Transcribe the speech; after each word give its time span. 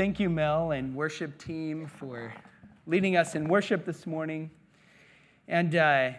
Thank 0.00 0.18
you, 0.18 0.30
Mel 0.30 0.70
and 0.70 0.96
worship 0.96 1.36
team, 1.36 1.86
for 1.86 2.32
leading 2.86 3.18
us 3.18 3.34
in 3.34 3.46
worship 3.46 3.84
this 3.84 4.06
morning. 4.06 4.50
And 5.46 5.76
uh, 5.76 6.12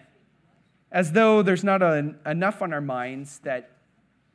as 0.91 1.11
though 1.13 1.41
there's 1.41 1.63
not 1.63 1.81
a, 1.81 2.13
enough 2.27 2.61
on 2.61 2.73
our 2.73 2.79
minds 2.79 3.39
that 3.39 3.71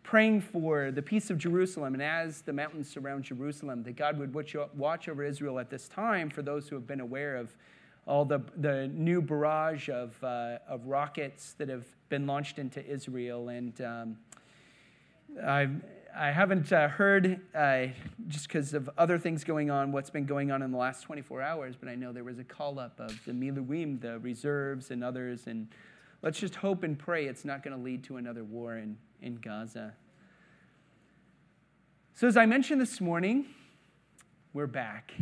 praying 0.03 0.40
for 0.40 0.90
the 0.90 1.01
peace 1.01 1.30
of 1.30 1.38
Jerusalem 1.38 1.95
and 1.95 2.03
as 2.03 2.40
the 2.40 2.53
mountains 2.53 2.90
surround 2.90 3.22
Jerusalem, 3.22 3.85
that 3.85 3.95
God 3.95 4.19
would 4.19 4.35
watch 4.35 5.09
over 5.09 5.22
Israel 5.22 5.60
at 5.60 5.71
this 5.71 5.87
time 5.87 6.28
for 6.28 6.42
those 6.42 6.69
who 6.69 6.74
have 6.74 6.88
been 6.88 6.99
aware 6.99 7.37
of 7.37 7.56
all 8.04 8.24
the, 8.24 8.40
the 8.56 8.88
new 8.88 9.22
barrage 9.22 9.88
of, 9.88 10.17
uh, 10.24 10.58
of 10.69 10.85
rockets 10.87 11.53
that 11.58 11.69
have 11.69 11.87
been 12.08 12.26
launched 12.26 12.58
into 12.58 12.85
Israel. 12.85 13.51
And 13.51 13.81
um, 13.81 14.17
I've 15.47 15.81
I 16.19 16.30
haven't 16.30 16.73
uh, 16.73 16.88
heard, 16.88 17.42
uh, 17.55 17.88
just 18.27 18.48
because 18.48 18.73
of 18.73 18.88
other 18.96 19.19
things 19.19 19.45
going 19.45 19.70
on, 19.70 19.92
what's 19.92 20.09
been 20.09 20.24
going 20.24 20.51
on 20.51 20.62
in 20.62 20.70
the 20.70 20.78
last 20.78 21.02
24 21.02 21.43
hours, 21.43 21.77
but 21.79 21.91
I 21.91 21.95
know 21.95 22.11
there 22.11 22.24
was 22.24 22.38
a 22.38 22.45
call 22.45 22.79
up 22.79 22.98
of 22.98 23.23
the 23.27 23.33
Miluim, 23.33 24.01
the 24.01 24.19
reserves, 24.21 24.91
and 24.91 25.05
others. 25.05 25.47
And 25.47 25.69
let's 26.23 26.41
just 26.41 26.55
hope 26.55 26.84
and 26.84 26.98
pray 26.98 27.27
it's 27.27 27.45
not 27.45 27.62
going 27.62 27.77
to 27.77 27.83
lead 27.83 28.02
to 28.05 28.16
another 28.16 28.45
war 28.45 28.79
in, 28.79 28.97
in 29.21 29.34
Gaza. 29.34 29.93
So, 32.15 32.27
as 32.27 32.38
I 32.38 32.46
mentioned 32.46 32.80
this 32.80 32.98
morning, 32.98 33.48
we're 34.55 34.66
back. 34.66 35.12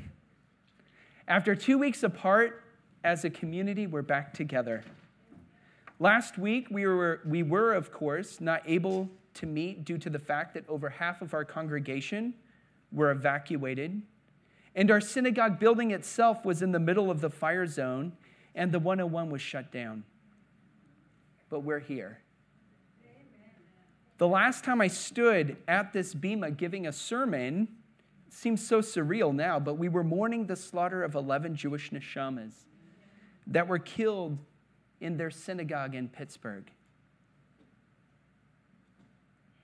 After 1.26 1.56
two 1.56 1.76
weeks 1.76 2.04
apart 2.04 2.62
as 3.02 3.24
a 3.24 3.30
community, 3.30 3.88
we're 3.88 4.02
back 4.02 4.32
together. 4.32 4.84
Last 5.98 6.38
week, 6.38 6.68
we 6.70 6.86
were, 6.86 7.20
we 7.26 7.42
were, 7.42 7.72
of 7.72 7.90
course, 7.90 8.40
not 8.40 8.62
able 8.64 9.10
to 9.34 9.46
meet 9.46 9.84
due 9.84 9.98
to 9.98 10.10
the 10.10 10.18
fact 10.18 10.54
that 10.54 10.68
over 10.68 10.88
half 10.88 11.22
of 11.22 11.34
our 11.34 11.44
congregation 11.44 12.34
were 12.92 13.10
evacuated. 13.10 14.02
And 14.74 14.90
our 14.90 15.00
synagogue 15.00 15.58
building 15.58 15.90
itself 15.90 16.44
was 16.44 16.62
in 16.62 16.72
the 16.72 16.80
middle 16.80 17.10
of 17.10 17.20
the 17.20 17.30
fire 17.30 17.66
zone, 17.66 18.12
and 18.54 18.72
the 18.72 18.78
101 18.78 19.30
was 19.30 19.42
shut 19.42 19.70
down. 19.70 20.04
But 21.50 21.60
we're 21.60 21.80
here. 21.80 22.18
The 24.18 24.28
last 24.28 24.64
time 24.64 24.80
I 24.80 24.86
stood 24.86 25.56
at 25.66 25.92
this 25.92 26.14
bema 26.14 26.50
giving 26.50 26.86
a 26.86 26.92
sermon 26.92 27.68
seems 28.28 28.66
so 28.66 28.80
surreal 28.80 29.34
now, 29.34 29.58
but 29.58 29.74
we 29.74 29.88
were 29.88 30.04
mourning 30.04 30.46
the 30.46 30.56
slaughter 30.56 31.02
of 31.02 31.14
11 31.14 31.56
Jewish 31.56 31.90
neshamas 31.90 32.52
that 33.46 33.68
were 33.68 33.78
killed 33.78 34.38
in 35.00 35.16
their 35.16 35.30
synagogue 35.30 35.94
in 35.94 36.08
Pittsburgh. 36.08 36.70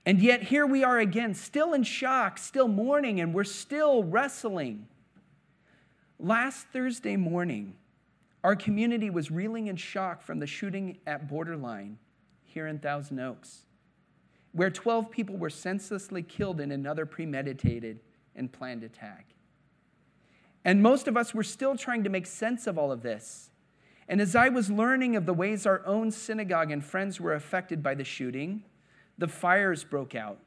And 0.05 0.21
yet, 0.21 0.43
here 0.43 0.65
we 0.65 0.83
are 0.83 0.99
again, 0.99 1.35
still 1.35 1.73
in 1.73 1.83
shock, 1.83 2.37
still 2.39 2.67
mourning, 2.67 3.19
and 3.19 3.33
we're 3.33 3.43
still 3.43 4.03
wrestling. 4.03 4.87
Last 6.19 6.67
Thursday 6.73 7.15
morning, 7.17 7.75
our 8.43 8.55
community 8.55 9.09
was 9.11 9.29
reeling 9.29 9.67
in 9.67 9.75
shock 9.75 10.23
from 10.23 10.39
the 10.39 10.47
shooting 10.47 10.97
at 11.05 11.27
Borderline 11.27 11.99
here 12.43 12.65
in 12.65 12.79
Thousand 12.79 13.19
Oaks, 13.19 13.65
where 14.53 14.71
12 14.71 15.11
people 15.11 15.37
were 15.37 15.51
senselessly 15.51 16.23
killed 16.23 16.59
in 16.59 16.71
another 16.71 17.05
premeditated 17.05 17.99
and 18.35 18.51
planned 18.51 18.83
attack. 18.83 19.35
And 20.65 20.81
most 20.81 21.07
of 21.07 21.15
us 21.15 21.33
were 21.33 21.43
still 21.43 21.75
trying 21.75 22.03
to 22.03 22.09
make 22.09 22.25
sense 22.25 22.65
of 22.65 22.77
all 22.77 22.91
of 22.91 23.03
this. 23.03 23.51
And 24.07 24.19
as 24.19 24.35
I 24.35 24.49
was 24.49 24.69
learning 24.69 25.15
of 25.15 25.25
the 25.25 25.33
ways 25.33 25.65
our 25.65 25.85
own 25.85 26.11
synagogue 26.11 26.71
and 26.71 26.83
friends 26.83 27.19
were 27.19 27.33
affected 27.33 27.81
by 27.81 27.95
the 27.95 28.03
shooting, 28.03 28.63
the 29.21 29.27
fires 29.27 29.83
broke 29.83 30.15
out, 30.15 30.39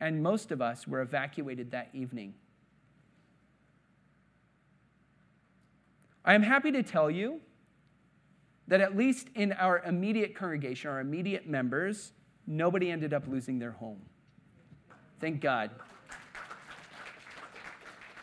and 0.00 0.22
most 0.22 0.50
of 0.52 0.62
us 0.62 0.88
were 0.88 1.02
evacuated 1.02 1.72
that 1.72 1.90
evening. 1.92 2.32
I 6.24 6.32
am 6.32 6.42
happy 6.42 6.72
to 6.72 6.82
tell 6.82 7.10
you 7.10 7.42
that 8.68 8.80
at 8.80 8.96
least 8.96 9.28
in 9.34 9.52
our 9.52 9.80
immediate 9.80 10.34
congregation, 10.34 10.90
our 10.90 11.00
immediate 11.00 11.46
members, 11.46 12.14
nobody 12.46 12.90
ended 12.90 13.12
up 13.12 13.28
losing 13.28 13.58
their 13.58 13.72
home. 13.72 14.00
Thank 15.20 15.42
God. 15.42 15.70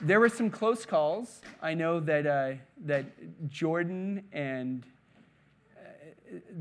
There 0.01 0.19
were 0.19 0.29
some 0.29 0.49
close 0.49 0.87
calls. 0.87 1.41
I 1.61 1.75
know 1.75 1.99
that, 1.99 2.25
uh, 2.25 2.53
that 2.85 3.05
Jordan 3.47 4.23
and 4.31 4.87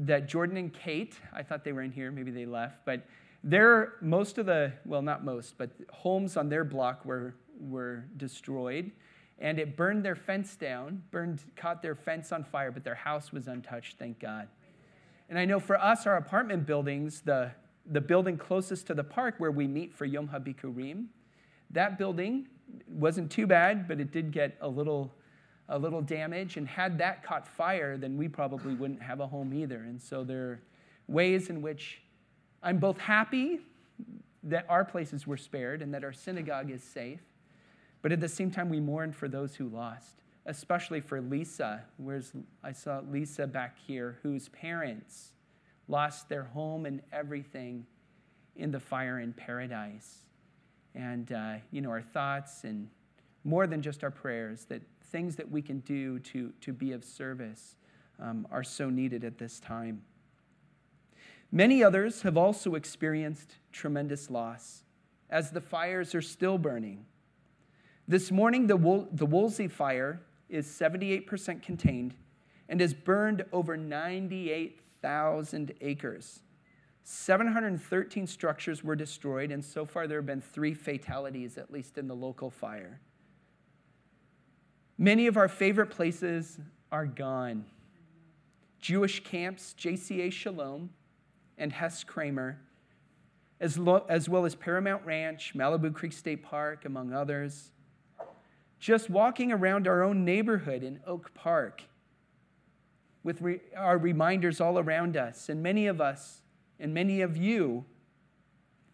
that 0.05 0.29
Jordan 0.29 0.57
and 0.57 0.73
Kate, 0.73 1.15
I 1.33 1.43
thought 1.43 1.65
they 1.65 1.73
were 1.73 1.83
in 1.83 1.93
here, 1.93 2.11
maybe 2.11 2.31
they 2.31 2.47
left, 2.47 2.85
but 2.85 3.07
they're 3.45 3.95
most 4.01 4.39
of 4.39 4.47
the, 4.47 4.73
well, 4.85 5.03
not 5.03 5.25
most, 5.25 5.57
but 5.59 5.71
homes 5.93 6.37
on 6.37 6.49
their 6.49 6.65
block 6.65 7.05
were, 7.05 7.35
were 7.61 8.05
destroyed. 8.17 8.91
And 9.39 9.59
it 9.59 9.77
burned 9.77 10.05
their 10.05 10.17
fence 10.17 10.57
down, 10.57 11.03
burned, 11.11 11.41
caught 11.57 11.83
their 11.83 11.95
fence 11.95 12.33
on 12.33 12.43
fire, 12.43 12.71
but 12.71 12.85
their 12.85 12.95
house 12.95 13.33
was 13.33 13.49
untouched, 13.49 13.99
thank 13.99 14.19
God. 14.19 14.49
And 15.29 15.39
I 15.39 15.45
know 15.45 15.61
for 15.61 15.81
us, 15.81 16.07
our 16.07 16.17
apartment 16.17 16.67
buildings, 16.67 17.21
the, 17.21 17.51
the 17.85 18.01
building 18.01 18.39
closest 18.39 18.87
to 18.87 18.95
the 18.95 19.05
park 19.05 19.35
where 19.39 19.51
we 19.51 19.67
meet 19.67 19.95
for 19.95 20.07
Yom 20.07 20.29
HaBikurim, 20.29 21.07
that 21.71 21.99
building 21.99 22.49
wasn't 22.89 23.31
too 23.31 23.47
bad, 23.47 23.87
but 23.87 24.01
it 24.01 24.11
did 24.11 24.33
get 24.33 24.57
a 24.61 24.69
little 24.69 25.15
a 25.69 25.79
little 25.79 26.03
damage. 26.03 26.57
And 26.57 26.67
had 26.67 26.99
that 26.99 27.23
caught 27.23 27.47
fire, 27.47 27.97
then 27.97 28.17
we 28.17 28.29
probably 28.29 28.75
wouldn't 28.75 29.03
have 29.03 29.21
a 29.21 29.27
home 29.27 29.53
either. 29.55 29.79
And 29.79 30.01
so 30.01 30.25
there 30.25 30.43
are 30.43 30.61
ways 31.09 31.51
in 31.51 31.63
which 31.63 32.01
I'm 32.63 32.79
both 32.79 32.99
happy 32.99 33.61
that 34.43 34.65
our 34.69 34.85
places 34.85 35.27
were 35.27 35.37
spared 35.37 35.83
and 35.83 35.93
that 35.93 36.05
our 36.05 36.13
synagogue 36.13 36.71
is 36.71 36.83
safe, 36.83 37.21
but 38.03 38.13
at 38.13 38.21
the 38.21 38.29
same 38.29 38.51
time, 38.51 38.69
we 38.69 38.79
mourn 38.79 39.13
for 39.13 39.29
those 39.29 39.57
who 39.57 39.69
lost, 39.69 40.23
especially 40.47 41.01
for 41.01 41.21
Lisa. 41.21 41.83
Where's 41.97 42.33
I 42.63 42.73
saw 42.73 43.01
Lisa 43.11 43.47
back 43.47 43.77
here, 43.85 44.19
whose 44.23 44.49
parents 44.51 45.33
lost 45.89 46.29
their 46.29 46.45
home 46.45 46.87
and 46.87 47.03
everything 47.13 47.87
in 48.55 48.71
the 48.71 48.81
fire 48.81 49.21
in 49.21 49.33
paradise. 49.33 50.23
And, 50.95 51.31
uh, 51.33 51.55
you 51.73 51.81
know, 51.81 51.91
our 51.91 52.03
thoughts 52.03 52.65
and 52.65 52.89
more 53.47 53.67
than 53.67 53.81
just 53.81 54.03
our 54.03 54.11
prayers, 54.11 54.65
that 54.67 54.83
things 55.11 55.37
that 55.37 55.51
we 55.51 55.63
can 55.63 55.79
do 55.81 56.19
to, 56.19 56.53
to 56.61 56.73
be 56.73 56.93
of 56.93 57.05
service 57.05 57.77
um, 58.21 58.47
are 58.51 58.65
so 58.65 58.91
needed 58.91 59.25
at 59.25 59.39
this 59.39 59.61
time. 59.61 60.03
Many 61.53 61.83
others 61.83 62.23
have 62.23 62.37
also 62.37 62.75
experienced 62.75 63.55
tremendous 63.73 64.29
loss 64.31 64.83
as 65.31 65.53
the 65.53 65.61
fires 65.61 66.15
are 66.15 66.23
still 66.23 66.59
burning. 66.59 67.07
This 68.09 68.31
morning, 68.31 68.67
the, 68.67 68.77
Wol- 68.77 69.09
the 69.13 69.27
Woolsey 69.27 69.69
fire 69.69 70.21
is 70.49 70.67
78% 70.67 71.63
contained 71.63 72.15
and 72.69 72.81
has 72.81 72.95
burned 72.95 73.45
over 73.53 73.77
98,000 73.77 75.73
acres. 75.81 76.41
713 77.05 78.27
structures 78.27 78.83
were 78.83 78.97
destroyed, 78.97 79.53
and 79.53 79.65
so 79.65 79.85
far 79.85 80.09
there 80.09 80.19
have 80.19 80.27
been 80.27 80.41
three 80.41 80.75
fatalities, 80.75 81.57
at 81.57 81.73
least 81.73 81.99
in 81.99 82.09
the 82.09 82.17
local 82.17 82.51
fire. 82.51 83.01
Many 84.99 85.27
of 85.27 85.37
our 85.37 85.49
favorite 85.49 85.91
places 85.91 86.59
are 86.91 87.07
gone. 87.07 87.65
Jewish 88.81 89.23
camps, 89.25 89.75
JCA 89.79 90.33
Shalom, 90.33 90.91
and 91.59 91.73
Hess 91.73 92.05
Kramer, 92.05 92.59
as, 93.61 93.79
lo- 93.79 94.05
as 94.09 94.29
well 94.29 94.45
as 94.45 94.55
Paramount 94.55 95.05
Ranch, 95.05 95.55
Malibu 95.55 95.93
Creek 95.93 96.13
State 96.13 96.43
Park, 96.43 96.85
among 96.85 97.13
others. 97.13 97.73
Just 98.79 99.11
walking 99.11 99.53
around 99.53 99.89
our 99.89 100.03
own 100.03 100.25
neighborhood 100.25 100.83
in 100.83 101.01
Oak 101.07 101.33
Park 101.35 101.83
with 103.23 103.41
re- 103.43 103.61
our 103.77 103.99
reminders 103.99 104.61
all 104.61 104.79
around 104.79 105.17
us, 105.17 105.49
and 105.49 105.63
many 105.63 105.87
of 105.87 106.01
us 106.01 106.43
and 106.79 106.93
many 106.93 107.23
of 107.23 107.37
you 107.37 107.85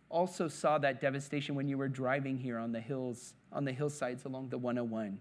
also 0.09 0.47
saw 0.47 0.79
that 0.79 1.01
devastation 1.01 1.55
when 1.55 1.67
you 1.67 1.77
were 1.77 1.89
driving 1.89 2.39
here 2.39 2.59
on 2.59 2.73
the 2.73 2.81
hills, 2.81 3.35
on 3.53 3.65
the 3.65 3.73
hillsides 3.73 4.25
along 4.25 4.49
the 4.51 4.59
101. 4.59 5.19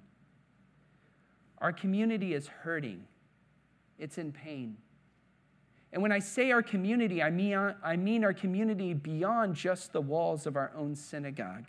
Our 1.61 1.71
community 1.71 2.33
is 2.33 2.47
hurting, 2.47 3.05
it's 3.99 4.17
in 4.17 4.31
pain. 4.31 4.77
And 5.93 6.01
when 6.01 6.11
I 6.11 6.19
say 6.19 6.51
our 6.51 6.63
community, 6.63 7.21
I 7.21 7.29
mean, 7.29 7.55
I 7.83 7.97
mean 7.97 8.23
our 8.23 8.33
community 8.33 8.93
beyond 8.93 9.55
just 9.55 9.93
the 9.93 10.01
walls 10.01 10.47
of 10.47 10.55
our 10.55 10.71
own 10.75 10.95
synagogue. 10.95 11.65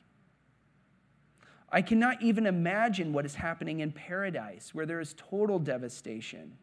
I 1.70 1.82
cannot 1.82 2.22
even 2.22 2.46
imagine 2.46 3.12
what 3.12 3.26
is 3.26 3.34
happening 3.34 3.80
in 3.80 3.92
paradise, 3.92 4.74
where 4.74 4.86
there 4.86 5.00
is 5.00 5.14
total 5.16 5.58
devastation. 5.58 6.56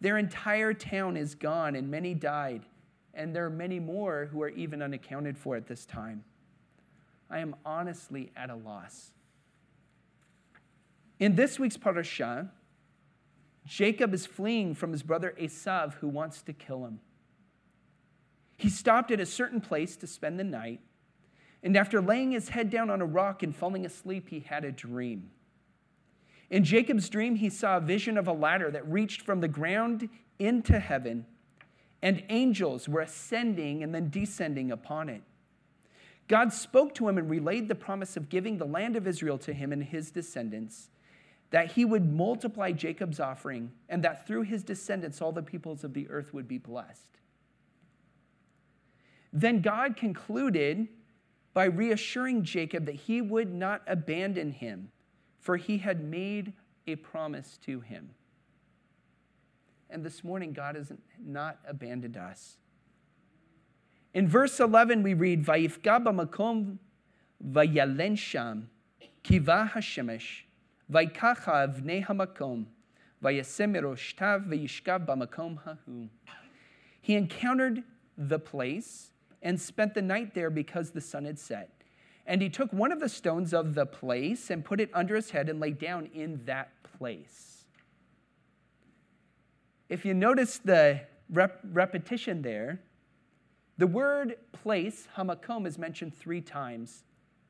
Their 0.00 0.18
entire 0.18 0.74
town 0.74 1.16
is 1.16 1.34
gone, 1.34 1.76
and 1.76 1.90
many 1.90 2.14
died, 2.14 2.62
and 3.14 3.34
there 3.34 3.44
are 3.44 3.50
many 3.50 3.78
more 3.78 4.28
who 4.32 4.42
are 4.42 4.48
even 4.48 4.82
unaccounted 4.82 5.36
for 5.38 5.54
at 5.54 5.66
this 5.66 5.84
time. 5.86 6.24
I 7.30 7.40
am 7.40 7.54
honestly 7.64 8.32
at 8.36 8.50
a 8.50 8.54
loss. 8.56 9.12
In 11.20 11.34
this 11.34 11.58
week's 11.58 11.76
parashah, 11.76 12.48
Jacob 13.68 14.14
is 14.14 14.24
fleeing 14.24 14.74
from 14.74 14.92
his 14.92 15.02
brother 15.02 15.34
Esav, 15.38 15.94
who 15.94 16.08
wants 16.08 16.40
to 16.42 16.54
kill 16.54 16.86
him. 16.86 17.00
He 18.56 18.70
stopped 18.70 19.10
at 19.10 19.20
a 19.20 19.26
certain 19.26 19.60
place 19.60 19.94
to 19.98 20.06
spend 20.06 20.40
the 20.40 20.44
night. 20.44 20.80
And 21.62 21.76
after 21.76 22.00
laying 22.00 22.32
his 22.32 22.48
head 22.48 22.70
down 22.70 22.88
on 22.88 23.02
a 23.02 23.06
rock 23.06 23.42
and 23.42 23.54
falling 23.54 23.84
asleep, 23.84 24.30
he 24.30 24.40
had 24.40 24.64
a 24.64 24.72
dream. 24.72 25.30
In 26.48 26.64
Jacob's 26.64 27.10
dream, 27.10 27.36
he 27.36 27.50
saw 27.50 27.76
a 27.76 27.80
vision 27.80 28.16
of 28.16 28.26
a 28.26 28.32
ladder 28.32 28.70
that 28.70 28.88
reached 28.88 29.20
from 29.20 29.40
the 29.40 29.48
ground 29.48 30.08
into 30.38 30.78
heaven, 30.78 31.26
and 32.00 32.24
angels 32.30 32.88
were 32.88 33.02
ascending 33.02 33.82
and 33.82 33.94
then 33.94 34.08
descending 34.08 34.72
upon 34.72 35.10
it. 35.10 35.22
God 36.26 36.54
spoke 36.54 36.94
to 36.94 37.08
him 37.08 37.18
and 37.18 37.28
relayed 37.28 37.68
the 37.68 37.74
promise 37.74 38.16
of 38.16 38.30
giving 38.30 38.56
the 38.56 38.64
land 38.64 38.96
of 38.96 39.06
Israel 39.06 39.36
to 39.38 39.52
him 39.52 39.72
and 39.72 39.84
his 39.84 40.10
descendants, 40.10 40.88
that 41.50 41.72
he 41.72 41.84
would 41.84 42.12
multiply 42.12 42.72
Jacob's 42.72 43.20
offering, 43.20 43.72
and 43.88 44.02
that 44.04 44.26
through 44.26 44.42
his 44.42 44.62
descendants 44.62 45.22
all 45.22 45.32
the 45.32 45.42
peoples 45.42 45.84
of 45.84 45.94
the 45.94 46.08
earth 46.10 46.34
would 46.34 46.46
be 46.46 46.58
blessed. 46.58 47.18
Then 49.32 49.60
God 49.60 49.96
concluded 49.96 50.88
by 51.54 51.64
reassuring 51.64 52.44
Jacob 52.44 52.86
that 52.86 52.94
he 52.94 53.20
would 53.20 53.52
not 53.52 53.82
abandon 53.86 54.52
him, 54.52 54.90
for 55.40 55.56
he 55.56 55.78
had 55.78 56.04
made 56.04 56.52
a 56.86 56.96
promise 56.96 57.58
to 57.64 57.80
him. 57.80 58.10
And 59.90 60.04
this 60.04 60.22
morning, 60.22 60.52
God 60.52 60.76
has 60.76 60.92
not 61.18 61.58
abandoned 61.66 62.16
us. 62.16 62.58
In 64.12 64.28
verse 64.28 64.60
11, 64.60 65.02
we 65.02 65.14
read, 65.14 65.44
Vayifka 65.44 66.04
b'makom 66.04 66.78
vayalen 67.46 68.18
sham, 68.18 68.68
kiva 69.22 69.70
hashemesh, 69.74 70.42
avnei 70.90 72.04
hamakom, 72.04 72.66
vayasemero 73.22 73.94
shtav 73.94 74.48
vayishkav 74.48 75.06
b'makom 75.06 75.58
hahu. 75.64 76.08
He 77.00 77.14
encountered 77.14 77.82
the 78.16 78.38
place 78.38 79.12
and 79.42 79.60
spent 79.60 79.94
the 79.94 80.02
night 80.02 80.34
there 80.34 80.50
because 80.50 80.90
the 80.90 81.00
sun 81.00 81.24
had 81.24 81.38
set. 81.38 81.70
And 82.26 82.42
he 82.42 82.48
took 82.48 82.72
one 82.72 82.92
of 82.92 83.00
the 83.00 83.08
stones 83.08 83.54
of 83.54 83.74
the 83.74 83.86
place 83.86 84.50
and 84.50 84.64
put 84.64 84.80
it 84.80 84.90
under 84.92 85.14
his 85.14 85.30
head 85.30 85.48
and 85.48 85.60
lay 85.60 85.70
down 85.70 86.10
in 86.12 86.42
that 86.44 86.70
place. 86.82 87.64
If 89.88 90.04
you 90.04 90.12
notice 90.12 90.58
the 90.58 91.00
rep- 91.30 91.60
repetition 91.72 92.42
there, 92.42 92.80
the 93.78 93.86
word 93.86 94.36
place, 94.52 95.08
hamakom, 95.16 95.66
is 95.66 95.78
mentioned 95.78 96.14
three 96.14 96.40
times 96.40 97.04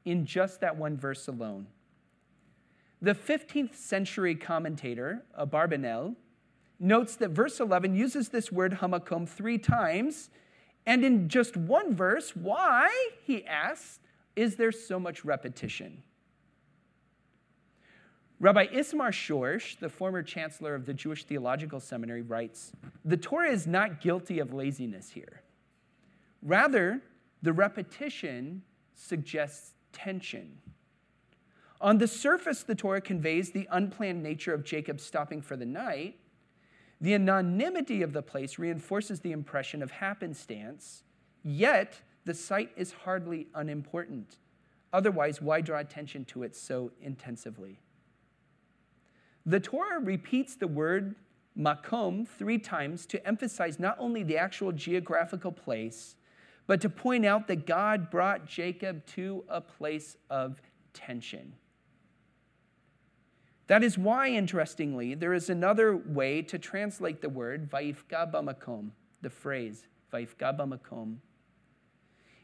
in 0.05 0.25
just 0.25 0.61
that 0.61 0.77
one 0.77 0.97
verse 0.97 1.27
alone. 1.27 1.67
The 3.01 3.15
15th 3.15 3.75
century 3.75 4.35
commentator, 4.35 5.25
uh, 5.37 5.47
Abarbanel, 5.47 6.17
notes 6.81 7.17
that 7.17 7.31
verse 7.31 7.61
11 7.61 7.95
uses 7.95 8.29
this 8.29 8.51
word 8.51 8.79
hamakom 8.81 9.29
three 9.29 9.59
times 9.59 10.31
and 10.89 11.05
in 11.05 11.29
just 11.29 11.55
one 11.55 11.95
verse, 11.95 12.35
why, 12.35 12.91
he 13.23 13.45
asks, 13.45 14.01
is 14.35 14.57
there 14.57 14.73
so 14.73 14.99
much 14.99 15.23
repetition? 15.23 16.03
Rabbi 18.41 18.69
Ismar 18.73 19.11
Schorsch, 19.11 19.79
the 19.79 19.91
former 19.91 20.23
chancellor 20.23 20.75
of 20.75 20.87
the 20.87 20.95
Jewish 20.95 21.25
Theological 21.25 21.79
Seminary, 21.79 22.23
writes 22.23 22.73
The 23.05 23.19
Torah 23.19 23.51
is 23.51 23.67
not 23.67 24.01
guilty 24.01 24.39
of 24.39 24.55
laziness 24.55 25.11
here. 25.11 25.43
Rather, 26.41 27.03
the 27.43 27.53
repetition 27.53 28.63
suggests 28.95 29.75
tension. 29.93 30.57
On 31.81 31.99
the 31.99 32.09
surface, 32.09 32.63
the 32.63 32.75
Torah 32.75 33.01
conveys 33.01 33.53
the 33.53 33.69
unplanned 33.71 34.23
nature 34.23 34.53
of 34.53 34.65
Jacob 34.65 35.01
stopping 35.01 35.41
for 35.41 35.57
the 35.57 35.67
night, 35.67 36.19
the 37.01 37.15
anonymity 37.15 38.03
of 38.03 38.13
the 38.13 38.23
place 38.23 38.59
reinforces 38.59 39.21
the 39.21 39.31
impression 39.31 39.83
of 39.83 39.93
happenstance, 39.93 41.05
yet 41.45 42.01
the 42.25 42.35
site 42.35 42.73
is 42.77 42.93
hardly 42.93 43.47
unimportant. 43.55 44.39
Otherwise, 44.93 45.41
why 45.41 45.61
draw 45.61 45.79
attention 45.79 46.25
to 46.25 46.43
it 46.43 46.57
so 46.57 46.91
intensively? 47.01 47.79
The 49.47 49.61
Torah 49.61 50.01
repeats 50.01 50.57
the 50.57 50.67
word 50.67 51.15
makom 51.57 52.27
three 52.27 52.59
times 52.59 53.07
to 53.07 53.25
emphasize 53.27 53.79
not 53.79 53.97
only 54.01 54.25
the 54.25 54.37
actual 54.37 54.73
geographical 54.73 55.53
place, 55.53 56.17
but 56.67 56.81
to 56.81 56.89
point 56.89 57.25
out 57.25 57.47
that 57.47 57.67
God 57.67 58.11
brought 58.11 58.47
Jacob 58.47 59.07
to 59.07 59.45
a 59.49 59.61
place 59.61 60.17
of 60.29 60.61
tension. 60.93 61.55
That 63.69 63.85
is 63.85 63.99
why, 63.99 64.31
interestingly, 64.31 65.15
there 65.15 65.35
is 65.35 65.51
another 65.51 65.95
way 65.95 66.41
to 66.43 66.59
translate 66.59 67.21
the 67.21 67.29
word 67.29 67.71
vaifka 67.71 68.33
bamakom, 68.33 68.91
the 69.21 69.31
phrase 69.31 69.87
vaifka 70.13 70.59
bamakom. 70.59 71.17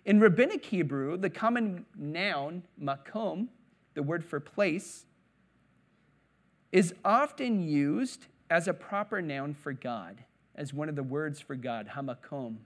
In 0.05 0.21
rabbinic 0.21 0.67
Hebrew, 0.67 1.17
the 1.17 1.31
common 1.31 1.87
noun 1.97 2.63
makom, 2.81 3.49
the 3.95 4.03
word 4.03 4.23
for 4.23 4.39
place, 4.39 5.07
is 6.73 6.93
often 7.05 7.63
used 7.63 8.27
as 8.51 8.69
a 8.69 8.75
proper 8.75 9.23
noun 9.23 9.55
for 9.55 9.73
God, 9.73 10.25
as 10.55 10.75
one 10.75 10.91
of 10.91 10.97
the 10.97 11.03
words 11.03 11.41
for 11.41 11.55
God, 11.55 11.89
hamakom. 11.89 12.57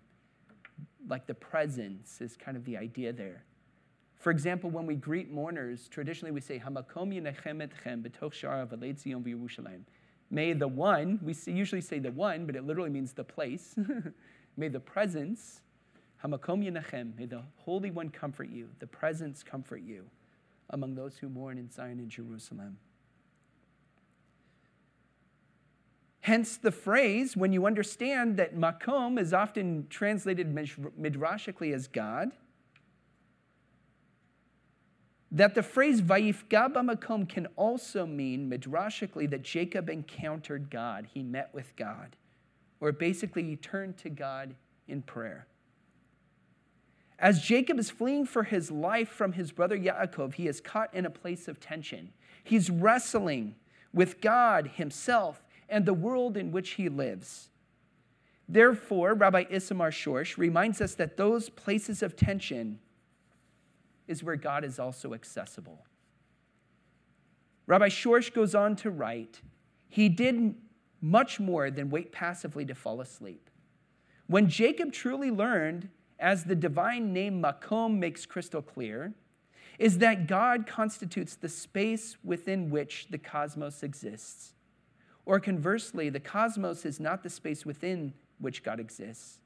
Like 1.09 1.29
the 1.29 1.35
presence 1.35 2.21
is 2.21 2.37
kind 2.37 2.57
of 2.57 2.65
the 2.65 2.77
idea 2.77 3.13
there. 3.13 3.45
For 4.19 4.31
example, 4.31 4.71
when 4.71 4.85
we 4.87 4.97
greet 4.97 5.31
mourners, 5.31 5.89
traditionally 5.89 6.33
we 6.33 6.41
say, 6.41 6.59
Hamakom 6.59 7.15
yinechem 7.15 7.67
etchem 7.67 8.03
b'toch 8.03 8.33
shara 8.33 8.67
v'leitzion 8.67 9.23
v'Yerushalayim. 9.23 9.83
May 10.31 10.53
the 10.53 10.69
one, 10.69 11.21
we 11.23 11.35
usually 11.47 11.81
say 11.81 12.01
the 12.01 12.11
one, 12.11 12.45
but 12.45 12.57
it 12.57 12.67
literally 12.67 12.91
means 12.91 13.13
the 13.13 13.25
place. 13.25 13.77
may 14.57 14.69
the 14.69 14.81
presence, 14.81 15.61
Hamakom 16.25 16.65
yinechem, 16.65 17.17
may 17.17 17.27
the 17.27 17.43
Holy 17.59 17.91
One 17.91 18.11
comfort 18.11 18.51
you, 18.51 18.69
the 18.81 18.87
presence 18.87 19.43
comfort 19.43 19.83
you 19.83 20.05
among 20.71 20.97
those 20.97 21.17
who 21.17 21.29
mourn 21.29 21.57
in 21.57 21.71
Zion 21.71 21.99
and 21.99 22.11
Jerusalem. 22.11 22.77
Hence 26.21 26.59
the 26.59 26.73
phrase, 26.73 27.37
when 27.37 27.53
you 27.53 27.65
understand 27.65 28.37
that 28.37 28.55
makom 28.55 29.19
is 29.19 29.33
often 29.33 29.87
translated 29.89 30.55
midrashically 30.55 31.73
as 31.73 31.87
God, 31.87 32.33
that 35.31 35.55
the 35.55 35.63
phrase 35.63 36.01
Vayifga 36.01 36.73
b'makom 36.73 37.29
can 37.29 37.47
also 37.57 38.07
mean 38.07 38.51
midrashically 38.51 39.29
that 39.31 39.43
Jacob 39.43 39.91
encountered 39.91 40.71
God, 40.71 41.09
he 41.13 41.23
met 41.23 41.51
with 41.53 41.77
God, 41.77 42.17
or 42.81 42.93
basically 42.93 43.43
he 43.43 43.57
turned 43.57 43.99
to 43.99 44.09
God 44.09 44.55
in 44.87 45.03
prayer. 45.03 45.47
As 47.19 47.43
Jacob 47.43 47.79
is 47.79 47.91
fleeing 47.91 48.25
for 48.25 48.45
his 48.45 48.71
life 48.71 49.09
from 49.09 49.33
his 49.33 49.51
brother 49.51 49.77
Yaakov, 49.77 50.35
he 50.35 50.47
is 50.47 50.61
caught 50.61 50.95
in 50.95 51.05
a 51.05 51.11
place 51.11 51.49
of 51.49 51.59
tension. 51.59 52.13
He's 52.45 52.71
wrestling 52.71 53.57
with 53.93 54.21
God 54.21 54.69
himself 54.75 55.43
and 55.69 55.85
the 55.85 55.95
world 55.95 56.37
in 56.37 56.53
which 56.53 56.71
he 56.71 56.89
lives. 56.89 57.51
Therefore, 58.49 59.15
Rabbi 59.15 59.45
Isamar 59.45 59.91
Schorsch 59.91 60.39
reminds 60.39 60.81
us 60.81 60.95
that 60.95 61.17
those 61.17 61.51
places 61.51 62.03
of 62.03 62.17
tension 62.17 62.79
is 64.09 64.25
where 64.25 64.37
God 64.37 64.65
is 64.65 64.79
also 64.79 65.15
accessible. 65.15 65.85
Rabbi 67.67 67.89
Schorsch 67.89 68.33
goes 68.33 68.55
on 68.55 68.77
to 68.77 68.91
write 68.91 69.43
He 69.89 70.09
did 70.09 70.55
much 71.01 71.39
more 71.39 71.71
than 71.71 71.91
wait 71.91 72.11
passively 72.11 72.65
to 72.65 72.75
fall 72.75 73.01
asleep. 73.01 73.51
When 74.27 74.49
Jacob 74.49 74.93
truly 74.93 75.31
learned, 75.31 75.89
as 76.19 76.45
the 76.45 76.57
divine 76.57 77.13
name 77.13 77.41
Makom 77.41 77.99
makes 77.99 78.27
crystal 78.27 78.63
clear, 78.63 79.15
is 79.79 79.99
that 79.99 80.27
God 80.27 80.67
constitutes 80.67 81.37
the 81.37 81.49
space 81.49 82.17
within 82.25 82.69
which 82.71 83.07
the 83.11 83.19
cosmos 83.19 83.83
exists. 83.83 84.55
Or 85.25 85.39
conversely, 85.39 86.09
the 86.09 86.21
cosmos 86.21 86.85
is 86.85 86.99
not 86.99 87.23
the 87.23 87.31
space 87.31 87.65
within 87.65 88.13
which 88.39 88.65
God 88.65 88.81
exists. 88.81 89.41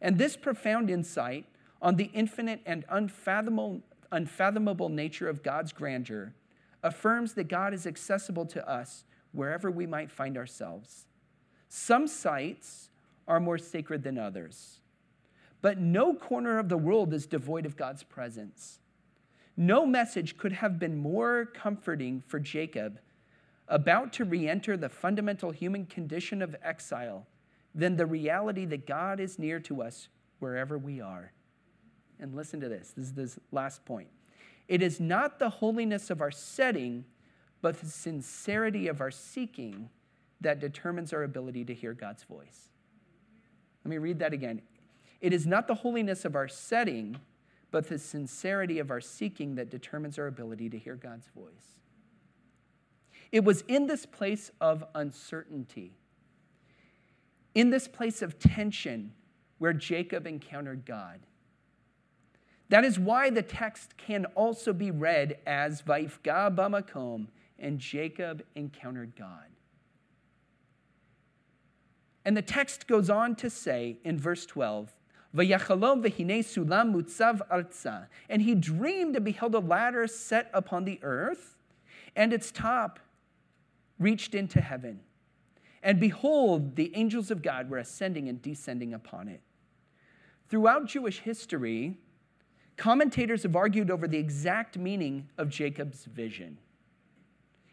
And 0.00 0.16
this 0.16 0.36
profound 0.36 0.90
insight 0.90 1.44
on 1.82 1.96
the 1.96 2.10
infinite 2.14 2.60
and 2.64 2.84
unfathomable, 2.88 3.82
unfathomable 4.14 4.88
nature 4.88 5.28
of 5.28 5.42
God's 5.42 5.72
grandeur 5.72 6.34
affirms 6.82 7.34
that 7.34 7.48
God 7.48 7.74
is 7.74 7.86
accessible 7.86 8.46
to 8.46 8.68
us 8.68 9.04
wherever 9.32 9.70
we 9.70 9.86
might 9.86 10.10
find 10.10 10.36
ourselves. 10.36 11.06
Some 11.68 12.06
sites 12.06 12.90
are 13.26 13.40
more 13.40 13.58
sacred 13.58 14.02
than 14.02 14.18
others, 14.18 14.80
but 15.60 15.78
no 15.78 16.14
corner 16.14 16.58
of 16.58 16.68
the 16.68 16.78
world 16.78 17.12
is 17.12 17.26
devoid 17.26 17.66
of 17.66 17.76
God's 17.76 18.02
presence. 18.02 18.78
No 19.56 19.86
message 19.86 20.36
could 20.36 20.52
have 20.52 20.78
been 20.78 20.96
more 20.96 21.46
comforting 21.46 22.22
for 22.26 22.38
Jacob, 22.38 23.00
about 23.66 24.12
to 24.12 24.24
re 24.24 24.46
enter 24.46 24.76
the 24.76 24.88
fundamental 24.88 25.50
human 25.50 25.86
condition 25.86 26.42
of 26.42 26.54
exile, 26.62 27.26
than 27.74 27.96
the 27.96 28.06
reality 28.06 28.66
that 28.66 28.86
God 28.86 29.18
is 29.18 29.38
near 29.38 29.58
to 29.60 29.82
us 29.82 30.08
wherever 30.38 30.78
we 30.78 31.00
are. 31.00 31.32
And 32.24 32.34
listen 32.34 32.58
to 32.60 32.70
this 32.70 32.94
this 32.96 33.04
is 33.04 33.12
this 33.12 33.38
last 33.52 33.84
point. 33.84 34.08
It 34.66 34.80
is 34.80 34.98
not 34.98 35.38
the 35.38 35.50
holiness 35.50 36.08
of 36.08 36.22
our 36.22 36.30
setting, 36.30 37.04
but 37.60 37.78
the 37.82 37.86
sincerity 37.86 38.88
of 38.88 39.02
our 39.02 39.10
seeking 39.10 39.90
that 40.40 40.58
determines 40.58 41.12
our 41.12 41.22
ability 41.22 41.66
to 41.66 41.74
hear 41.74 41.92
God's 41.92 42.22
voice. 42.22 42.70
Let 43.84 43.90
me 43.90 43.98
read 43.98 44.20
that 44.20 44.32
again. 44.32 44.62
It 45.20 45.34
is 45.34 45.46
not 45.46 45.68
the 45.68 45.74
holiness 45.74 46.24
of 46.24 46.34
our 46.34 46.48
setting, 46.48 47.18
but 47.70 47.90
the 47.90 47.98
sincerity 47.98 48.78
of 48.78 48.90
our 48.90 49.02
seeking 49.02 49.56
that 49.56 49.68
determines 49.68 50.18
our 50.18 50.26
ability 50.26 50.70
to 50.70 50.78
hear 50.78 50.94
God's 50.94 51.26
voice. 51.36 51.76
It 53.32 53.44
was 53.44 53.64
in 53.68 53.86
this 53.86 54.06
place 54.06 54.50
of 54.62 54.82
uncertainty, 54.94 55.92
in 57.54 57.68
this 57.68 57.86
place 57.86 58.22
of 58.22 58.38
tension, 58.38 59.12
where 59.58 59.74
Jacob 59.74 60.26
encountered 60.26 60.86
God. 60.86 61.20
That 62.74 62.84
is 62.84 62.98
why 62.98 63.30
the 63.30 63.40
text 63.40 63.96
can 63.96 64.24
also 64.34 64.72
be 64.72 64.90
read 64.90 65.38
as 65.46 65.80
Vaifga 65.80 66.52
Bamakom, 66.52 67.28
and 67.56 67.78
Jacob 67.78 68.42
encountered 68.56 69.14
God. 69.16 69.46
And 72.24 72.36
the 72.36 72.42
text 72.42 72.88
goes 72.88 73.08
on 73.08 73.36
to 73.36 73.48
say 73.48 73.98
in 74.02 74.18
verse 74.18 74.44
12, 74.44 74.92
Vayachalom 75.36 76.04
v'hine 76.04 76.40
sulam 76.40 77.00
arza. 77.48 78.08
And 78.28 78.42
he 78.42 78.56
dreamed 78.56 79.14
and 79.14 79.24
beheld 79.24 79.54
a 79.54 79.60
ladder 79.60 80.08
set 80.08 80.50
upon 80.52 80.84
the 80.84 80.98
earth, 81.04 81.56
and 82.16 82.32
its 82.32 82.50
top 82.50 82.98
reached 84.00 84.34
into 84.34 84.60
heaven. 84.60 84.98
And 85.80 86.00
behold, 86.00 86.74
the 86.74 86.90
angels 86.96 87.30
of 87.30 87.40
God 87.40 87.70
were 87.70 87.78
ascending 87.78 88.28
and 88.28 88.42
descending 88.42 88.92
upon 88.92 89.28
it. 89.28 89.42
Throughout 90.48 90.86
Jewish 90.86 91.20
history, 91.20 91.98
commentators 92.76 93.42
have 93.42 93.56
argued 93.56 93.90
over 93.90 94.08
the 94.08 94.18
exact 94.18 94.78
meaning 94.78 95.28
of 95.38 95.48
Jacob's 95.48 96.04
vision. 96.04 96.58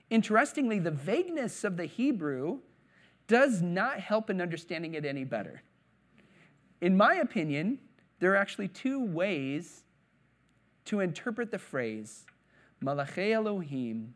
Interestingly, 0.10 0.80
the 0.80 0.92
vagueness 0.92 1.64
of 1.64 1.78
the 1.78 1.86
Hebrew 1.86 2.60
does 3.28 3.62
not 3.62 4.00
help 4.00 4.30
in 4.30 4.42
understanding 4.42 4.94
it 4.94 5.06
any 5.06 5.24
better. 5.24 5.64
In 6.82 6.98
my 6.98 7.16
opinion, 7.16 7.80
there 8.20 8.34
are 8.34 8.38
actually 8.38 8.68
two 8.68 9.04
ways 9.04 9.84
to 10.86 11.00
interpret 11.00 11.52
the 11.52 11.60
phrase, 11.60 12.26
Malachei 12.84 13.32
Elohim, 13.32 14.14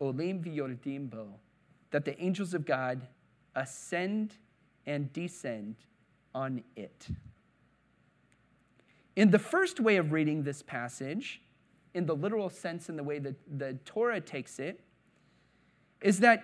Olim 0.00 0.42
v'yordim 0.42 1.10
bo, 1.10 1.28
that 1.90 2.04
the 2.04 2.20
angels 2.22 2.54
of 2.54 2.64
God 2.64 3.06
ascend 3.56 4.34
and 4.86 5.12
descend 5.12 5.76
on 6.34 6.62
it. 6.76 7.08
In 9.16 9.30
the 9.30 9.38
first 9.38 9.80
way 9.80 9.96
of 9.96 10.12
reading 10.12 10.42
this 10.42 10.62
passage, 10.62 11.40
in 11.94 12.06
the 12.06 12.14
literal 12.14 12.50
sense, 12.50 12.88
in 12.88 12.96
the 12.96 13.04
way 13.04 13.18
that 13.20 13.36
the 13.58 13.74
Torah 13.84 14.20
takes 14.20 14.58
it, 14.58 14.80
is 16.00 16.20
that 16.20 16.42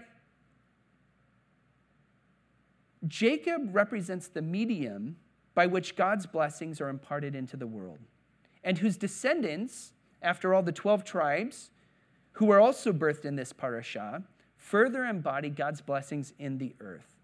Jacob 3.08 3.74
represents 3.74 4.28
the 4.28 4.42
medium 4.42 5.16
by 5.54 5.66
which 5.66 5.96
God's 5.96 6.26
blessings 6.26 6.80
are 6.80 6.88
imparted 6.88 7.34
into 7.34 7.56
the 7.56 7.66
world, 7.66 7.98
and 8.62 8.78
whose 8.78 8.96
descendants, 8.96 9.92
after 10.22 10.54
all 10.54 10.62
the 10.62 10.72
12 10.72 11.02
tribes 11.02 11.70
who 12.32 12.50
are 12.50 12.60
also 12.60 12.92
birthed 12.92 13.24
in 13.24 13.36
this 13.36 13.52
parasha, 13.52 14.22
further 14.56 15.04
embody 15.04 15.48
God's 15.48 15.80
blessings 15.80 16.32
in 16.38 16.58
the 16.58 16.74
earth. 16.80 17.19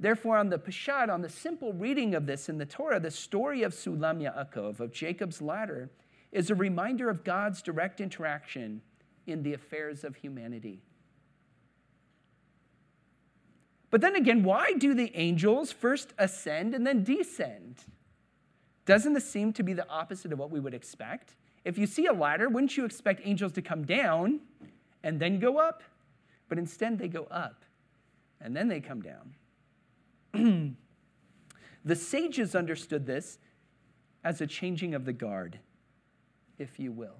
Therefore, 0.00 0.38
on 0.38 0.48
the 0.48 0.58
Peshat, 0.58 1.10
on 1.10 1.20
the 1.20 1.28
simple 1.28 1.74
reading 1.74 2.14
of 2.14 2.24
this 2.24 2.48
in 2.48 2.56
the 2.56 2.64
Torah, 2.64 2.98
the 2.98 3.10
story 3.10 3.62
of 3.62 3.74
Sulam 3.74 4.22
Yaakov, 4.22 4.80
of 4.80 4.92
Jacob's 4.92 5.42
ladder, 5.42 5.90
is 6.32 6.48
a 6.48 6.54
reminder 6.54 7.10
of 7.10 7.22
God's 7.22 7.60
direct 7.60 8.00
interaction 8.00 8.80
in 9.26 9.42
the 9.42 9.52
affairs 9.52 10.02
of 10.02 10.16
humanity. 10.16 10.80
But 13.90 14.00
then 14.00 14.16
again, 14.16 14.42
why 14.42 14.72
do 14.78 14.94
the 14.94 15.12
angels 15.14 15.70
first 15.70 16.14
ascend 16.16 16.74
and 16.74 16.86
then 16.86 17.04
descend? 17.04 17.76
Doesn't 18.86 19.12
this 19.12 19.30
seem 19.30 19.52
to 19.54 19.62
be 19.62 19.74
the 19.74 19.88
opposite 19.88 20.32
of 20.32 20.38
what 20.38 20.50
we 20.50 20.60
would 20.60 20.74
expect? 20.74 21.34
If 21.64 21.76
you 21.76 21.86
see 21.86 22.06
a 22.06 22.12
ladder, 22.12 22.48
wouldn't 22.48 22.76
you 22.76 22.86
expect 22.86 23.20
angels 23.24 23.52
to 23.52 23.62
come 23.62 23.84
down 23.84 24.40
and 25.02 25.20
then 25.20 25.38
go 25.38 25.58
up? 25.58 25.82
But 26.48 26.58
instead, 26.58 26.98
they 26.98 27.08
go 27.08 27.24
up 27.24 27.64
and 28.40 28.56
then 28.56 28.68
they 28.68 28.80
come 28.80 29.02
down. 29.02 29.34
the 31.84 31.96
sages 31.96 32.54
understood 32.54 33.06
this 33.06 33.38
as 34.22 34.40
a 34.40 34.46
changing 34.46 34.94
of 34.94 35.04
the 35.04 35.12
guard, 35.12 35.58
if 36.58 36.78
you 36.78 36.92
will. 36.92 37.16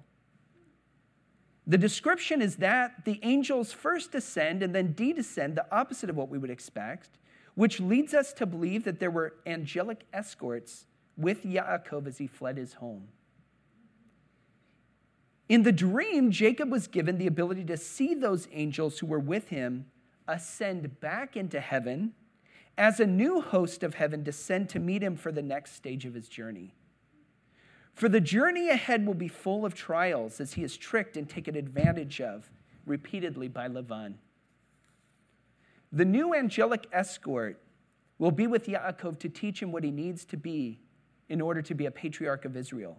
The 1.67 1.77
description 1.77 2.41
is 2.41 2.57
that 2.57 3.05
the 3.05 3.19
angels 3.23 3.71
first 3.71 4.15
ascend 4.15 4.63
and 4.63 4.73
then 4.73 4.93
de-descend, 4.93 5.55
the 5.55 5.75
opposite 5.75 6.09
of 6.09 6.15
what 6.15 6.29
we 6.29 6.37
would 6.37 6.49
expect, 6.49 7.17
which 7.55 7.79
leads 7.79 8.13
us 8.13 8.33
to 8.33 8.45
believe 8.45 8.83
that 8.85 8.99
there 8.99 9.11
were 9.11 9.35
angelic 9.45 10.05
escorts 10.13 10.87
with 11.17 11.43
Yaakov 11.43 12.07
as 12.07 12.17
he 12.17 12.27
fled 12.27 12.57
his 12.57 12.73
home. 12.75 13.09
In 15.49 15.63
the 15.63 15.71
dream, 15.71 16.31
Jacob 16.31 16.71
was 16.71 16.87
given 16.87 17.17
the 17.17 17.27
ability 17.27 17.65
to 17.65 17.77
see 17.77 18.15
those 18.15 18.47
angels 18.53 18.99
who 18.99 19.05
were 19.05 19.19
with 19.19 19.49
him 19.49 19.85
ascend 20.27 20.99
back 21.01 21.35
into 21.35 21.59
heaven 21.59 22.13
as 22.77 22.99
a 22.99 23.05
new 23.05 23.41
host 23.41 23.83
of 23.83 23.95
heaven 23.95 24.23
descend 24.23 24.69
to 24.69 24.79
meet 24.79 25.03
him 25.03 25.15
for 25.15 25.31
the 25.31 25.41
next 25.41 25.75
stage 25.75 26.05
of 26.05 26.13
his 26.13 26.27
journey. 26.27 26.73
For 27.93 28.09
the 28.09 28.21
journey 28.21 28.69
ahead 28.69 29.05
will 29.05 29.13
be 29.13 29.27
full 29.27 29.65
of 29.65 29.75
trials 29.75 30.39
as 30.39 30.53
he 30.53 30.63
is 30.63 30.77
tricked 30.77 31.17
and 31.17 31.29
taken 31.29 31.55
advantage 31.55 32.21
of 32.21 32.49
repeatedly 32.85 33.47
by 33.47 33.67
Lavan. 33.67 34.15
The 35.91 36.05
new 36.05 36.33
angelic 36.33 36.87
escort 36.91 37.61
will 38.17 38.31
be 38.31 38.47
with 38.47 38.67
Yaakov 38.67 39.19
to 39.19 39.29
teach 39.29 39.61
him 39.61 39.71
what 39.71 39.83
he 39.83 39.91
needs 39.91 40.23
to 40.25 40.37
be 40.37 40.79
in 41.27 41.41
order 41.41 41.61
to 41.61 41.75
be 41.75 41.85
a 41.85 41.91
patriarch 41.91 42.45
of 42.45 42.55
Israel 42.55 42.97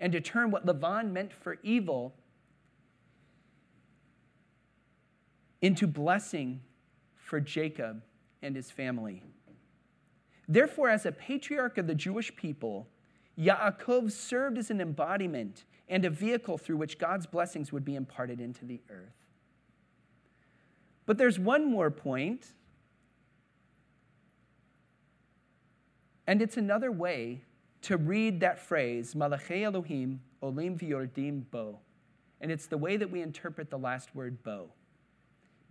and 0.00 0.12
to 0.12 0.20
turn 0.20 0.50
what 0.50 0.64
Lavan 0.64 1.12
meant 1.12 1.32
for 1.32 1.58
evil 1.62 2.14
into 5.60 5.86
blessing 5.86 6.60
for 7.14 7.40
Jacob 7.40 8.02
and 8.42 8.56
his 8.56 8.70
family. 8.70 9.22
Therefore, 10.48 10.88
as 10.88 11.06
a 11.06 11.12
patriarch 11.12 11.78
of 11.78 11.86
the 11.86 11.94
Jewish 11.94 12.34
people, 12.34 12.88
Yaakov 13.38 14.10
served 14.10 14.58
as 14.58 14.70
an 14.70 14.80
embodiment 14.80 15.64
and 15.88 16.04
a 16.04 16.10
vehicle 16.10 16.58
through 16.58 16.76
which 16.76 16.98
God's 16.98 17.26
blessings 17.26 17.72
would 17.72 17.84
be 17.84 17.94
imparted 17.94 18.40
into 18.40 18.64
the 18.64 18.80
earth. 18.90 19.14
But 21.06 21.18
there's 21.18 21.38
one 21.38 21.70
more 21.70 21.90
point, 21.90 22.52
and 26.26 26.40
it's 26.40 26.56
another 26.56 26.92
way 26.92 27.42
to 27.82 27.96
read 27.96 28.40
that 28.40 28.58
phrase, 28.58 29.14
Malachei 29.14 29.64
Elohim, 29.64 30.20
Olim 30.42 30.78
V'yordim 30.78 31.44
Bo. 31.50 31.80
And 32.40 32.50
it's 32.50 32.66
the 32.66 32.78
way 32.78 32.96
that 32.96 33.10
we 33.10 33.22
interpret 33.22 33.70
the 33.70 33.78
last 33.78 34.14
word 34.14 34.42
bo. 34.42 34.70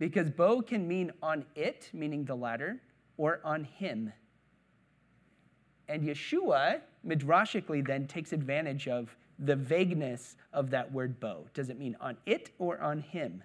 Because 0.00 0.30
bo 0.30 0.62
can 0.62 0.88
mean 0.88 1.12
on 1.22 1.44
it, 1.54 1.90
meaning 1.92 2.24
the 2.24 2.34
ladder, 2.34 2.80
or 3.18 3.40
on 3.44 3.64
him. 3.64 4.12
And 5.88 6.02
Yeshua 6.02 6.80
midrashically 7.06 7.86
then 7.86 8.06
takes 8.06 8.32
advantage 8.32 8.88
of 8.88 9.14
the 9.38 9.54
vagueness 9.54 10.36
of 10.54 10.70
that 10.70 10.90
word 10.90 11.20
bo. 11.20 11.46
Does 11.52 11.68
it 11.68 11.78
mean 11.78 11.96
on 12.00 12.16
it 12.24 12.50
or 12.58 12.80
on 12.80 13.00
him? 13.00 13.44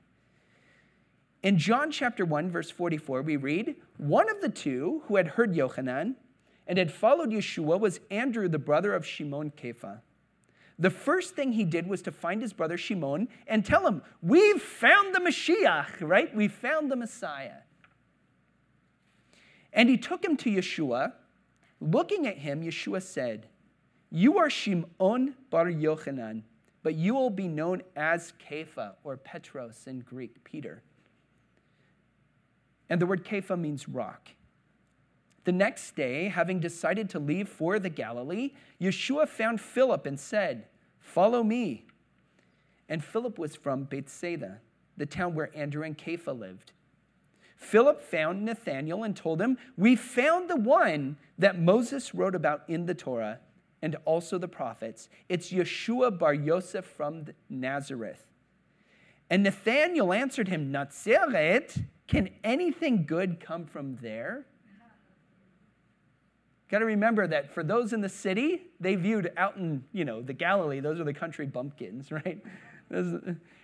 In 1.43 1.57
John 1.57 1.91
chapter 1.91 2.25
1, 2.25 2.49
verse 2.49 2.71
44, 2.71 3.21
we 3.21 3.35
read, 3.35 3.75
One 3.97 4.29
of 4.29 4.41
the 4.41 4.49
two 4.49 5.03
who 5.07 5.17
had 5.17 5.27
heard 5.27 5.53
Yochanan 5.53 6.15
and 6.67 6.77
had 6.77 6.91
followed 6.91 7.31
Yeshua 7.31 7.79
was 7.79 7.99
Andrew, 8.09 8.47
the 8.47 8.57
brother 8.57 8.93
of 8.93 9.05
Shimon 9.05 9.51
Kepha. 9.51 9.99
The 10.77 10.89
first 10.89 11.35
thing 11.35 11.53
he 11.53 11.63
did 11.63 11.87
was 11.87 12.01
to 12.03 12.11
find 12.11 12.41
his 12.41 12.51
brother 12.51 12.77
Shimon 12.77 13.29
and 13.47 13.65
tell 13.65 13.87
him, 13.87 14.01
We've 14.21 14.61
found 14.61 15.15
the 15.15 15.19
Mashiach, 15.19 16.01
right? 16.01 16.33
We 16.35 16.47
found 16.47 16.91
the 16.91 16.95
Messiah. 16.95 17.59
And 19.71 19.89
he 19.89 19.97
took 19.97 20.23
him 20.23 20.37
to 20.37 20.49
Yeshua 20.49 21.13
Looking 21.81 22.25
at 22.25 22.37
him, 22.37 22.63
Yeshua 22.63 23.01
said, 23.01 23.47
You 24.09 24.37
are 24.37 24.49
Shimon 24.49 25.35
bar 25.49 25.65
Yochanan, 25.65 26.43
but 26.83 26.95
you 26.95 27.13
will 27.13 27.29
be 27.29 27.47
known 27.47 27.81
as 27.95 28.33
Kepha 28.39 28.93
or 29.03 29.17
Petros 29.17 29.83
in 29.87 29.99
Greek, 29.99 30.43
Peter. 30.43 30.81
And 32.89 33.01
the 33.01 33.05
word 33.05 33.25
Kepha 33.25 33.59
means 33.59 33.89
rock. 33.89 34.29
The 35.45 35.51
next 35.51 35.95
day, 35.95 36.27
having 36.27 36.59
decided 36.59 37.09
to 37.11 37.19
leave 37.19 37.47
for 37.47 37.79
the 37.79 37.89
Galilee, 37.89 38.51
Yeshua 38.81 39.27
found 39.27 39.61
Philip 39.61 40.05
and 40.05 40.19
said, 40.19 40.65
Follow 40.99 41.43
me. 41.43 41.85
And 42.89 43.03
Philip 43.03 43.37
was 43.37 43.55
from 43.55 43.83
Bethsaida, 43.83 44.59
the 44.97 45.05
town 45.05 45.35
where 45.35 45.55
Andrew 45.55 45.83
and 45.83 45.97
Kepha 45.97 46.37
lived. 46.37 46.71
Philip 47.57 48.01
found 48.01 48.43
Nathanael 48.43 49.03
and 49.03 49.15
told 49.15 49.39
him, 49.39 49.57
We 49.77 49.95
found 49.95 50.49
the 50.49 50.55
one 50.55 51.17
that 51.37 51.59
Moses 51.59 52.13
wrote 52.15 52.35
about 52.35 52.63
in 52.67 52.87
the 52.87 52.95
Torah 52.95 53.39
and 53.83 53.95
also 54.05 54.39
the 54.39 54.47
prophets. 54.47 55.09
It's 55.29 55.51
Yeshua 55.51 56.17
bar 56.17 56.33
Yosef 56.33 56.85
from 56.85 57.27
Nazareth. 57.49 58.25
And 59.29 59.43
Nathanael 59.43 60.11
answered 60.11 60.47
him, 60.47 60.71
Nazareth, 60.71 61.83
can 62.07 62.29
anything 62.43 63.05
good 63.05 63.39
come 63.39 63.65
from 63.65 63.97
there? 63.97 64.45
Got 66.69 66.79
to 66.79 66.85
remember 66.85 67.27
that 67.27 67.53
for 67.53 67.63
those 67.63 67.93
in 67.93 68.01
the 68.01 68.09
city, 68.09 68.63
they 68.79 68.95
viewed 68.95 69.31
out 69.37 69.57
in, 69.57 69.83
you 69.93 70.03
know, 70.03 70.21
the 70.21 70.33
Galilee, 70.33 70.79
those 70.79 70.99
are 70.99 71.03
the 71.03 71.13
country 71.13 71.45
bumpkins, 71.45 72.11
right? 72.11 72.41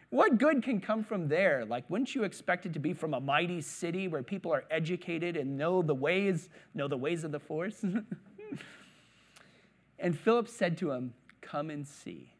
what 0.09 0.37
good 0.37 0.61
can 0.61 0.81
come 0.81 1.03
from 1.03 1.27
there? 1.27 1.65
Like, 1.65 1.89
wouldn't 1.89 2.13
you 2.13 2.23
expect 2.23 2.65
it 2.65 2.73
to 2.73 2.79
be 2.79 2.93
from 2.93 3.13
a 3.13 3.19
mighty 3.19 3.61
city 3.61 4.07
where 4.07 4.21
people 4.21 4.53
are 4.53 4.65
educated 4.69 5.35
and 5.35 5.57
know 5.57 5.81
the 5.81 5.95
ways, 5.95 6.49
know 6.73 6.87
the 6.87 6.97
ways 6.97 7.23
of 7.23 7.31
the 7.31 7.39
force? 7.39 7.83
and 9.99 10.17
Philip 10.17 10.47
said 10.47 10.77
to 10.79 10.91
him, 10.91 11.13
Come 11.41 11.69
and 11.69 11.87
see. 11.87 12.33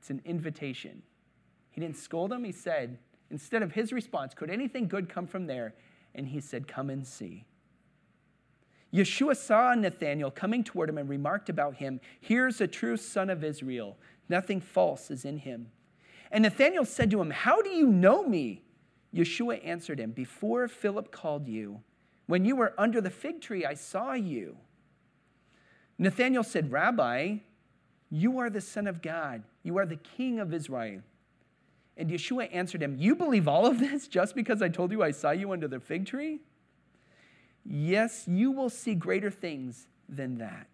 It's 0.00 0.08
an 0.08 0.22
invitation. 0.24 1.02
He 1.70 1.80
didn't 1.80 1.96
scold 1.96 2.32
him, 2.32 2.44
he 2.44 2.52
said, 2.52 2.98
instead 3.30 3.62
of 3.62 3.72
his 3.72 3.92
response, 3.92 4.32
Could 4.32 4.50
anything 4.50 4.88
good 4.88 5.08
come 5.08 5.26
from 5.26 5.46
there? 5.46 5.74
And 6.14 6.26
he 6.26 6.40
said, 6.40 6.66
Come 6.66 6.90
and 6.90 7.06
see. 7.06 7.44
Yeshua 8.96 9.36
saw 9.36 9.74
Nathanael 9.74 10.30
coming 10.30 10.64
toward 10.64 10.88
him 10.88 10.96
and 10.96 11.08
remarked 11.08 11.50
about 11.50 11.76
him, 11.76 12.00
Here's 12.18 12.60
a 12.60 12.66
true 12.66 12.96
son 12.96 13.28
of 13.28 13.44
Israel. 13.44 13.98
Nothing 14.28 14.60
false 14.60 15.10
is 15.10 15.24
in 15.24 15.38
him. 15.38 15.70
And 16.32 16.42
Nathanael 16.42 16.86
said 16.86 17.10
to 17.10 17.20
him, 17.20 17.30
How 17.30 17.60
do 17.60 17.68
you 17.68 17.86
know 17.86 18.26
me? 18.26 18.62
Yeshua 19.14 19.64
answered 19.64 20.00
him, 20.00 20.12
Before 20.12 20.66
Philip 20.66 21.12
called 21.12 21.46
you, 21.46 21.82
when 22.26 22.44
you 22.44 22.56
were 22.56 22.74
under 22.78 23.00
the 23.00 23.10
fig 23.10 23.40
tree, 23.42 23.66
I 23.66 23.74
saw 23.74 24.14
you. 24.14 24.56
Nathanael 25.98 26.42
said, 26.42 26.72
Rabbi, 26.72 27.36
you 28.10 28.38
are 28.38 28.50
the 28.50 28.60
Son 28.60 28.86
of 28.86 29.02
God. 29.02 29.42
You 29.62 29.78
are 29.78 29.86
the 29.86 29.96
King 29.96 30.40
of 30.40 30.54
Israel. 30.54 31.02
And 31.98 32.10
Yeshua 32.10 32.48
answered 32.52 32.82
him, 32.82 32.96
You 32.98 33.14
believe 33.14 33.46
all 33.46 33.66
of 33.66 33.78
this 33.78 34.08
just 34.08 34.34
because 34.34 34.62
I 34.62 34.68
told 34.68 34.90
you 34.90 35.02
I 35.02 35.10
saw 35.10 35.32
you 35.32 35.52
under 35.52 35.68
the 35.68 35.80
fig 35.80 36.06
tree? 36.06 36.40
Yes, 37.68 38.24
you 38.26 38.52
will 38.52 38.70
see 38.70 38.94
greater 38.94 39.30
things 39.30 39.88
than 40.08 40.38
that. 40.38 40.68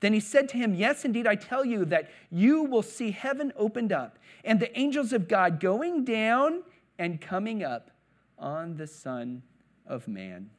Then 0.00 0.12
he 0.12 0.20
said 0.20 0.48
to 0.50 0.56
him, 0.56 0.74
Yes, 0.74 1.04
indeed, 1.04 1.26
I 1.26 1.34
tell 1.34 1.64
you 1.64 1.84
that 1.86 2.10
you 2.30 2.62
will 2.62 2.82
see 2.82 3.10
heaven 3.10 3.52
opened 3.56 3.92
up 3.92 4.18
and 4.44 4.60
the 4.60 4.78
angels 4.78 5.12
of 5.12 5.26
God 5.26 5.58
going 5.58 6.04
down 6.04 6.62
and 6.98 7.20
coming 7.20 7.64
up 7.64 7.90
on 8.38 8.76
the 8.76 8.86
Son 8.86 9.42
of 9.86 10.06
Man. 10.06 10.50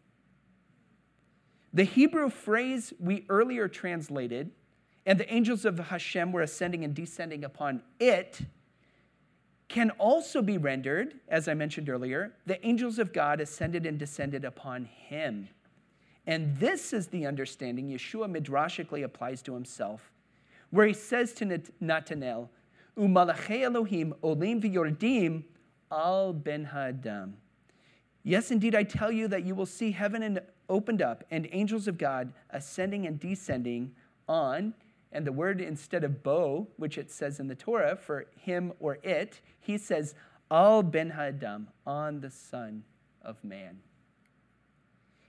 The 1.74 1.84
Hebrew 1.84 2.30
phrase 2.30 2.94
we 3.00 3.26
earlier 3.30 3.68
translated, 3.68 4.52
and 5.06 5.20
the 5.20 5.32
angels 5.32 5.64
of 5.64 5.78
Hashem 5.78 6.32
were 6.32 6.42
ascending 6.42 6.84
and 6.84 6.94
descending 6.94 7.44
upon 7.44 7.84
it, 8.00 8.42
can 9.68 9.90
also 9.92 10.42
be 10.42 10.58
rendered, 10.58 11.16
as 11.28 11.48
I 11.48 11.54
mentioned 11.54 11.90
earlier, 11.90 12.34
the 12.46 12.66
angels 12.66 13.00
of 13.00 13.12
God 13.12 13.42
ascended 13.42 13.86
and 13.86 14.00
descended 14.00 14.46
upon 14.46 14.86
him. 14.86 15.50
And 16.26 16.58
this 16.58 16.94
is 16.94 17.08
the 17.08 17.26
understanding 17.26 17.90
Yeshua 17.90 18.30
midrashically 18.30 19.04
applies 19.04 19.42
to 19.44 19.54
himself, 19.54 20.12
where 20.70 20.88
he 20.88 20.94
says 20.94 21.34
to 21.34 21.46
Natanel, 21.82 22.50
Umalachei 22.98 23.64
Elohim 23.64 24.14
olim 24.24 24.62
v'yordim 24.62 25.44
al 25.92 26.34
ben 26.34 26.66
ha'adam. 26.66 27.36
Yes, 28.24 28.52
indeed, 28.52 28.76
I 28.76 28.84
tell 28.84 29.12
you 29.12 29.28
that 29.30 29.46
you 29.46 29.56
will 29.56 29.66
see 29.66 29.92
heaven 29.92 30.40
opened 30.68 31.02
up 31.02 31.24
and 31.32 31.48
angels 31.52 31.88
of 31.88 31.98
God 31.98 32.34
ascending 32.50 33.06
and 33.06 33.20
descending 33.20 33.94
on 34.28 34.74
and 35.18 35.26
the 35.26 35.32
word 35.32 35.60
instead 35.60 36.04
of 36.04 36.22
bo, 36.22 36.68
which 36.78 36.96
it 36.96 37.10
says 37.10 37.40
in 37.40 37.48
the 37.48 37.56
Torah 37.56 37.96
for 37.96 38.28
him 38.40 38.72
or 38.80 39.00
it, 39.02 39.42
he 39.60 39.76
says 39.76 40.14
al 40.52 40.84
ben 40.84 41.10
hadam, 41.10 41.66
on 41.88 42.22
the 42.22 42.30
Son 42.30 42.84
of 43.24 43.44
Man. 43.44 43.80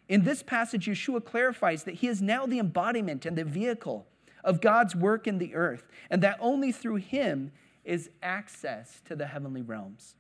In 0.07 0.25
this 0.25 0.43
passage, 0.43 0.87
Yeshua 0.87 1.25
clarifies 1.25 1.85
that 1.85 1.97
he 1.97 2.07
is 2.07 2.21
now 2.21 2.45
the 2.45 2.59
embodiment 2.59 3.25
and 3.25 3.35
the 3.35 3.45
vehicle 3.45 4.07
of 4.45 4.61
God's 4.61 4.95
work 4.95 5.27
in 5.27 5.39
the 5.39 5.55
earth, 5.55 5.89
and 6.11 6.23
that 6.23 6.37
only 6.39 6.71
through 6.71 6.97
him 6.97 7.51
is 7.83 8.11
access 8.23 9.01
to 9.07 9.17
the 9.17 9.27
heavenly 9.27 9.63
realms. 9.63 10.17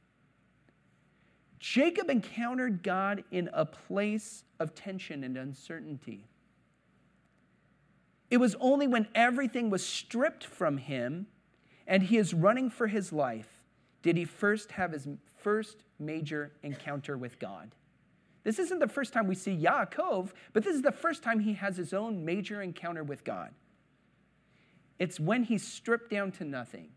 Jacob 1.58 2.08
encountered 2.08 2.82
God 2.82 3.22
in 3.30 3.50
a 3.52 3.66
place 3.66 4.44
of 4.58 4.74
tension 4.74 5.24
and 5.24 5.36
uncertainty. 5.36 6.24
It 8.30 8.38
was 8.38 8.54
only 8.60 8.86
when 8.86 9.08
everything 9.14 9.70
was 9.70 9.84
stripped 9.84 10.44
from 10.44 10.78
him 10.78 11.26
and 11.86 12.02
he 12.02 12.18
is 12.18 12.34
running 12.34 12.68
for 12.68 12.86
his 12.86 13.12
life 13.12 13.58
did 14.02 14.16
he 14.16 14.24
first 14.24 14.72
have 14.72 14.92
his 14.92 15.08
first 15.38 15.84
major 15.98 16.52
encounter 16.62 17.16
with 17.16 17.38
God. 17.38 17.74
This 18.44 18.58
isn't 18.58 18.78
the 18.78 18.88
first 18.88 19.12
time 19.12 19.26
we 19.26 19.34
see 19.34 19.56
Yaakov, 19.56 20.30
but 20.52 20.64
this 20.64 20.74
is 20.74 20.82
the 20.82 20.92
first 20.92 21.22
time 21.22 21.40
he 21.40 21.54
has 21.54 21.76
his 21.76 21.92
own 21.92 22.24
major 22.24 22.62
encounter 22.62 23.02
with 23.02 23.24
God. 23.24 23.50
It's 24.98 25.20
when 25.20 25.44
he's 25.44 25.66
stripped 25.66 26.10
down 26.10 26.32
to 26.32 26.44
nothing. 26.44 26.90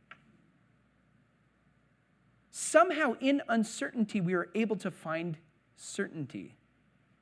Somehow, 2.51 3.15
in 3.19 3.41
uncertainty, 3.47 4.21
we 4.21 4.33
are 4.33 4.49
able 4.55 4.75
to 4.77 4.91
find 4.91 5.37
certainty, 5.75 6.55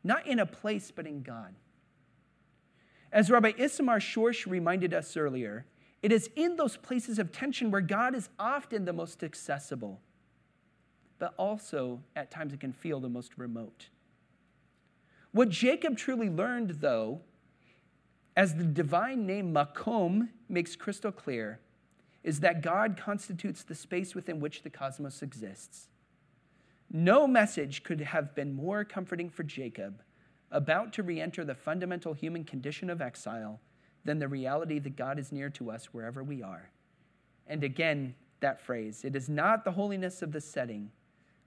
not 0.03 0.25
in 0.27 0.39
a 0.39 0.45
place, 0.45 0.91
but 0.91 1.05
in 1.05 1.21
God. 1.21 1.55
As 3.11 3.31
Rabbi 3.31 3.53
Isamar 3.53 3.99
Schorsch 3.99 4.45
reminded 4.45 4.93
us 4.93 5.17
earlier, 5.17 5.65
it 6.01 6.11
is 6.11 6.29
in 6.35 6.55
those 6.55 6.77
places 6.77 7.19
of 7.19 7.31
tension 7.31 7.71
where 7.71 7.81
God 7.81 8.15
is 8.15 8.29
often 8.39 8.85
the 8.85 8.93
most 8.93 9.23
accessible, 9.23 9.99
but 11.17 11.33
also 11.37 12.01
at 12.15 12.31
times 12.31 12.53
it 12.53 12.59
can 12.59 12.71
feel 12.71 12.99
the 12.99 13.09
most 13.09 13.37
remote. 13.37 13.89
What 15.31 15.49
Jacob 15.49 15.97
truly 15.97 16.29
learned, 16.29 16.77
though, 16.81 17.21
as 18.37 18.55
the 18.55 18.63
divine 18.63 19.25
name 19.25 19.53
Makom 19.53 20.29
makes 20.47 20.75
crystal 20.75 21.11
clear, 21.11 21.59
is 22.23 22.39
that 22.39 22.61
God 22.61 22.97
constitutes 22.97 23.63
the 23.63 23.75
space 23.75 24.15
within 24.15 24.39
which 24.39 24.63
the 24.63 24.69
cosmos 24.69 25.21
exists. 25.21 25.87
No 26.91 27.27
message 27.27 27.83
could 27.83 28.01
have 28.01 28.35
been 28.35 28.53
more 28.53 28.83
comforting 28.83 29.29
for 29.29 29.43
Jacob 29.43 30.01
about 30.51 30.93
to 30.93 31.03
re 31.03 31.19
enter 31.19 31.45
the 31.45 31.55
fundamental 31.55 32.13
human 32.13 32.43
condition 32.43 32.89
of 32.89 33.01
exile 33.01 33.59
than 34.05 34.19
the 34.19 34.27
reality 34.27 34.79
that 34.79 34.95
God 34.95 35.19
is 35.19 35.31
near 35.31 35.49
to 35.51 35.71
us 35.71 35.87
wherever 35.87 36.23
we 36.23 36.41
are. 36.41 36.69
And 37.47 37.63
again, 37.63 38.15
that 38.39 38.61
phrase 38.61 39.03
it 39.03 39.15
is 39.15 39.29
not 39.29 39.65
the 39.65 39.71
holiness 39.71 40.21
of 40.21 40.31
the 40.31 40.41
setting, 40.41 40.91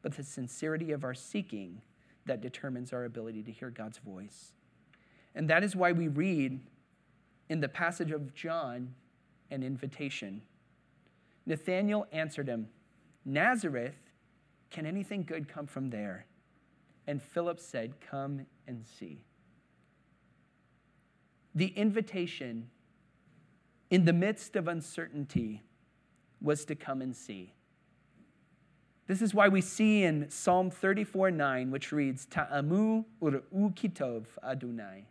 but 0.02 0.16
the 0.16 0.22
sincerity 0.22 0.92
of 0.92 1.04
our 1.04 1.14
seeking 1.14 1.80
that 2.26 2.40
determines 2.40 2.92
our 2.92 3.04
ability 3.04 3.42
to 3.42 3.52
hear 3.52 3.70
God's 3.70 3.98
voice. 3.98 4.52
And 5.34 5.48
that 5.48 5.64
is 5.64 5.74
why 5.74 5.92
we 5.92 6.08
read 6.08 6.60
in 7.48 7.60
the 7.60 7.68
passage 7.68 8.10
of 8.10 8.34
John 8.34 8.94
an 9.50 9.62
invitation. 9.62 10.42
Nathanael 11.46 12.06
answered 12.12 12.48
him, 12.48 12.68
Nazareth, 13.24 13.96
can 14.70 14.86
anything 14.86 15.22
good 15.22 15.48
come 15.48 15.66
from 15.66 15.90
there? 15.90 16.26
And 17.06 17.20
Philip 17.20 17.58
said, 17.60 17.94
Come 18.00 18.46
and 18.66 18.84
see. 18.98 19.24
The 21.54 21.68
invitation 21.68 22.70
in 23.90 24.04
the 24.04 24.12
midst 24.12 24.56
of 24.56 24.68
uncertainty 24.68 25.62
was 26.40 26.64
to 26.64 26.74
come 26.74 27.02
and 27.02 27.14
see. 27.14 27.52
This 29.06 29.20
is 29.20 29.34
why 29.34 29.48
we 29.48 29.60
see 29.60 30.04
in 30.04 30.30
Psalm 30.30 30.70
34 30.70 31.30
9, 31.30 31.70
which 31.70 31.92
reads, 31.92 32.24
Ta'amu 32.26 33.04
ur'u 33.20 33.74
kitov 33.74 34.24
Adonai, 34.42 35.06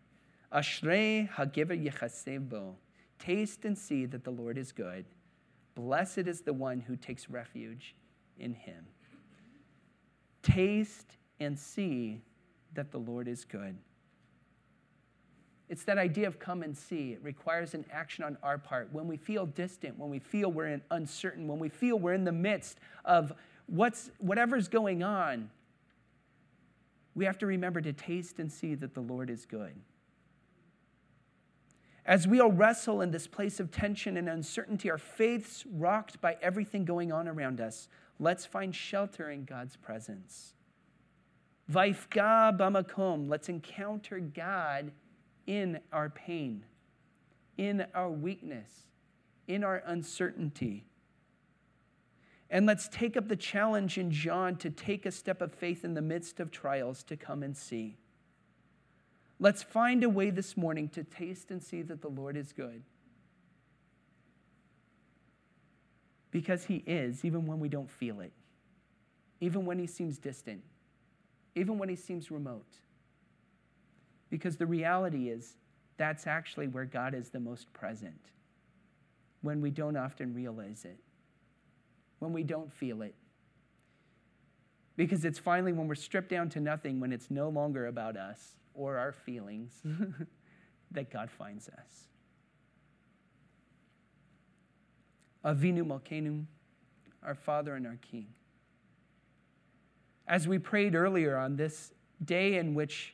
ashrei 0.52 1.30
hagever 1.30 1.78
yechasev 1.80 2.50
bo. 2.50 2.76
Taste 3.20 3.66
and 3.66 3.78
see 3.78 4.08
that 4.08 4.24
the 4.24 4.32
Lord 4.32 4.58
is 4.58 4.72
good. 4.72 5.06
Blessed 5.76 6.20
is 6.20 6.42
the 6.42 6.54
one 6.54 6.80
who 6.80 6.96
takes 6.96 7.30
refuge 7.30 7.96
in 8.40 8.54
him. 8.54 8.88
Taste 10.42 11.18
and 11.40 11.58
see 11.58 12.24
that 12.74 12.92
the 12.92 12.98
Lord 12.98 13.28
is 13.28 13.46
good. 13.46 13.78
It's 15.70 15.86
that 15.86 15.98
idea 15.98 16.28
of 16.28 16.38
come 16.38 16.64
and 16.64 16.78
see. 16.78 17.14
It 17.14 17.24
requires 17.24 17.74
an 17.74 17.86
action 17.92 18.26
on 18.26 18.38
our 18.44 18.58
part. 18.58 18.90
When 18.92 19.08
we 19.08 19.16
feel 19.16 19.46
distant, 19.46 19.98
when 19.98 20.10
we 20.10 20.20
feel 20.20 20.52
we're 20.52 20.68
in 20.68 20.82
uncertain, 20.92 21.48
when 21.48 21.60
we 21.60 21.70
feel 21.70 21.98
we're 21.98 22.14
in 22.14 22.26
the 22.26 22.32
midst 22.34 22.78
of 23.06 23.32
what's, 23.68 24.12
whatever's 24.18 24.68
going 24.68 25.02
on, 25.02 25.50
we 27.16 27.24
have 27.24 27.38
to 27.38 27.46
remember 27.46 27.80
to 27.80 27.94
taste 27.94 28.40
and 28.40 28.52
see 28.52 28.76
that 28.76 28.94
the 28.94 29.02
Lord 29.02 29.30
is 29.30 29.46
good. 29.46 29.74
As 32.06 32.28
we 32.28 32.42
all 32.42 32.52
wrestle 32.52 33.00
in 33.00 33.12
this 33.12 33.28
place 33.28 33.60
of 33.62 33.72
tension 33.72 34.18
and 34.18 34.28
uncertainty, 34.28 34.90
our 34.92 34.98
faiths 34.98 35.64
rocked 35.72 36.20
by 36.20 36.36
everything 36.42 36.84
going 36.84 37.14
on 37.14 37.28
around 37.28 37.62
us, 37.62 37.88
let's 38.20 38.46
find 38.46 38.76
shelter 38.76 39.30
in 39.30 39.46
God's 39.46 39.78
presence. 39.78 40.54
Vaifka 41.72 42.58
bamakom. 42.58 43.30
Let's 43.30 43.50
encounter 43.50 44.20
God 44.20 44.92
in 45.48 45.80
our 45.92 46.10
pain, 46.10 46.66
in 47.58 47.86
our 47.96 48.10
weakness, 48.10 48.88
in 49.48 49.64
our 49.64 49.82
uncertainty. 49.86 50.86
And 52.50 52.66
let's 52.66 52.90
take 52.90 53.16
up 53.16 53.30
the 53.30 53.38
challenge 53.38 53.98
in 53.98 54.12
John 54.12 54.58
to 54.58 54.70
take 54.70 55.06
a 55.06 55.12
step 55.12 55.42
of 55.42 55.54
faith 55.54 55.86
in 55.86 55.94
the 55.94 56.02
midst 56.02 56.40
of 56.42 56.52
trials 56.52 57.02
to 57.04 57.16
come 57.16 57.44
and 57.44 57.56
see. 57.56 57.98
Let's 59.40 59.64
find 59.64 60.04
a 60.04 60.10
way 60.10 60.30
this 60.30 60.58
morning 60.58 60.90
to 60.90 61.04
taste 61.04 61.50
and 61.50 61.64
see 61.64 61.82
that 61.84 62.02
the 62.02 62.10
Lord 62.10 62.36
is 62.36 62.52
good. 62.52 62.84
Because 66.30 66.66
He 66.66 66.84
is, 66.86 67.24
even 67.24 67.46
when 67.46 67.60
we 67.60 67.70
don't 67.70 67.90
feel 67.90 68.20
it, 68.20 68.34
even 69.40 69.66
when 69.66 69.80
He 69.80 69.88
seems 69.88 70.18
distant, 70.18 70.62
even 71.56 71.78
when 71.78 71.90
He 71.90 71.96
seems 71.96 72.32
remote. 72.32 72.78
Because 74.30 74.58
the 74.58 74.66
reality 74.66 75.30
is, 75.30 75.58
that's 75.98 76.26
actually 76.26 76.68
where 76.68 76.86
God 76.86 77.14
is 77.14 77.30
the 77.30 77.40
most 77.40 77.72
present 77.74 78.32
when 79.42 79.62
we 79.62 79.70
don't 79.72 79.98
often 79.98 80.34
realize 80.34 80.86
it, 80.86 80.98
when 82.20 82.32
we 82.32 82.44
don't 82.44 82.72
feel 82.72 83.02
it. 83.02 83.16
Because 84.96 85.26
it's 85.26 85.40
finally 85.40 85.74
when 85.74 85.88
we're 85.88 85.96
stripped 85.96 86.30
down 86.30 86.50
to 86.50 86.60
nothing, 86.60 87.00
when 87.00 87.12
it's 87.12 87.32
no 87.32 87.50
longer 87.50 87.88
about 87.88 88.18
us 88.18 88.56
or 88.74 88.98
our 88.98 89.12
feelings, 89.12 89.82
that 90.92 91.12
God 91.12 91.30
finds 91.30 91.68
us. 91.70 92.08
Avinu 95.44 95.84
Malkeinu, 95.84 96.46
our 97.24 97.36
Father 97.36 97.76
and 97.76 97.88
our 97.88 97.98
King. 98.02 98.28
As 100.32 100.48
we 100.48 100.60
prayed 100.60 100.96
earlier 100.96 101.36
on 101.36 101.58
this 101.58 101.92
day 102.24 102.56
in 102.58 102.74
which 102.74 103.14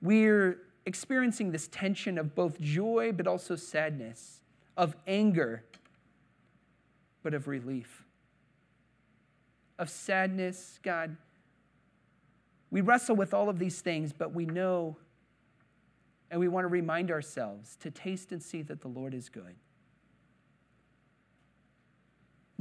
we're 0.00 0.56
experiencing 0.86 1.52
this 1.52 1.68
tension 1.68 2.16
of 2.16 2.34
both 2.34 2.58
joy 2.58 3.12
but 3.12 3.26
also 3.26 3.56
sadness, 3.56 4.40
of 4.74 4.96
anger 5.06 5.64
but 7.22 7.34
of 7.34 7.46
relief, 7.46 8.06
of 9.78 9.90
sadness, 9.90 10.80
God. 10.82 11.14
We 12.70 12.80
wrestle 12.80 13.14
with 13.14 13.34
all 13.34 13.50
of 13.50 13.58
these 13.58 13.82
things, 13.82 14.14
but 14.14 14.32
we 14.32 14.46
know 14.46 14.96
and 16.30 16.40
we 16.40 16.48
want 16.48 16.64
to 16.64 16.68
remind 16.68 17.10
ourselves 17.10 17.76
to 17.80 17.90
taste 17.90 18.32
and 18.32 18.42
see 18.42 18.62
that 18.62 18.80
the 18.80 18.88
Lord 18.88 19.12
is 19.12 19.28
good. 19.28 19.56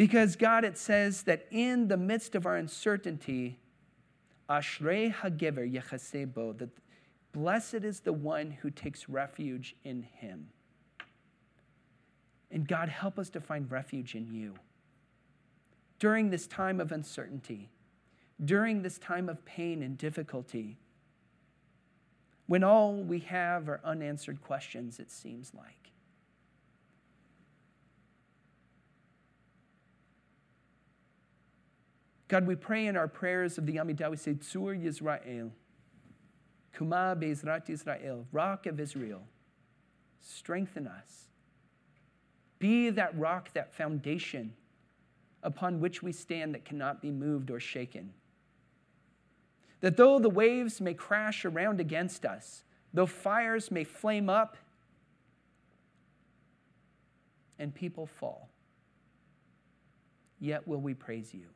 Because, 0.02 0.36
God, 0.36 0.66
it 0.66 0.80
says 0.80 1.22
that 1.26 1.46
in 1.52 1.88
the 1.88 1.96
midst 1.96 2.34
of 2.34 2.48
our 2.48 2.56
uncertainty, 2.56 3.60
Ashrei 4.50 5.14
Hagiver 5.14 5.72
Yechasebo, 5.72 6.58
that 6.58 6.70
blessed 7.34 7.84
is 7.84 8.00
the 8.00 8.12
one 8.12 8.50
who 8.50 8.72
takes 8.72 9.08
refuge 9.08 9.76
in 9.84 10.02
him. 10.02 10.48
And 12.50 12.68
God, 12.68 12.90
help 12.90 13.20
us 13.20 13.30
to 13.30 13.40
find 13.40 13.70
refuge 13.70 14.16
in 14.16 14.34
you. 14.34 14.56
During 16.00 16.32
this 16.32 16.48
time 16.48 16.80
of 16.80 16.92
uncertainty, 16.92 17.70
during 18.44 18.82
this 18.82 18.98
time 18.98 19.30
of 19.30 19.46
pain 19.46 19.84
and 19.84 20.00
difficulty, 20.00 20.80
when 22.48 22.64
all 22.64 22.96
we 22.96 23.20
have 23.20 23.70
are 23.70 23.80
unanswered 23.84 24.42
questions, 24.42 25.00
it 25.00 25.12
seems 25.12 25.52
like. 25.54 25.91
God, 32.32 32.48
we 32.48 32.56
pray 32.56 32.88
in 32.88 32.96
our 32.96 33.10
prayers 33.10 33.58
of 33.58 33.66
the 33.66 33.76
Amidah, 33.76 34.10
we 34.10 34.16
say, 34.16 34.36
Tzur 34.36 34.82
Yisrael, 34.82 35.52
Kuma 36.72 37.14
Bezrat 37.20 37.70
Israel, 37.70 38.26
Rock 38.32 38.68
of 38.68 38.80
Israel, 38.80 39.24
strengthen 40.22 40.88
us. 40.88 41.28
Be 42.58 42.90
that 42.90 43.20
rock, 43.20 43.52
that 43.54 43.74
foundation 43.74 44.54
upon 45.44 45.82
which 45.82 46.02
we 46.02 46.14
stand 46.14 46.54
that 46.54 46.64
cannot 46.64 47.02
be 47.02 47.12
moved 47.12 47.52
or 47.52 47.60
shaken. 47.60 48.14
That 49.82 49.98
though 49.98 50.18
the 50.18 50.30
waves 50.30 50.80
may 50.80 50.94
crash 50.94 51.44
around 51.44 51.82
against 51.82 52.24
us, 52.24 52.64
though 52.94 53.08
fires 53.08 53.70
may 53.72 53.84
flame 53.84 54.30
up 54.30 54.56
and 57.60 57.76
people 57.76 58.06
fall, 58.06 58.48
yet 60.40 60.66
will 60.66 60.80
we 60.80 60.94
praise 60.94 61.34
you. 61.34 61.48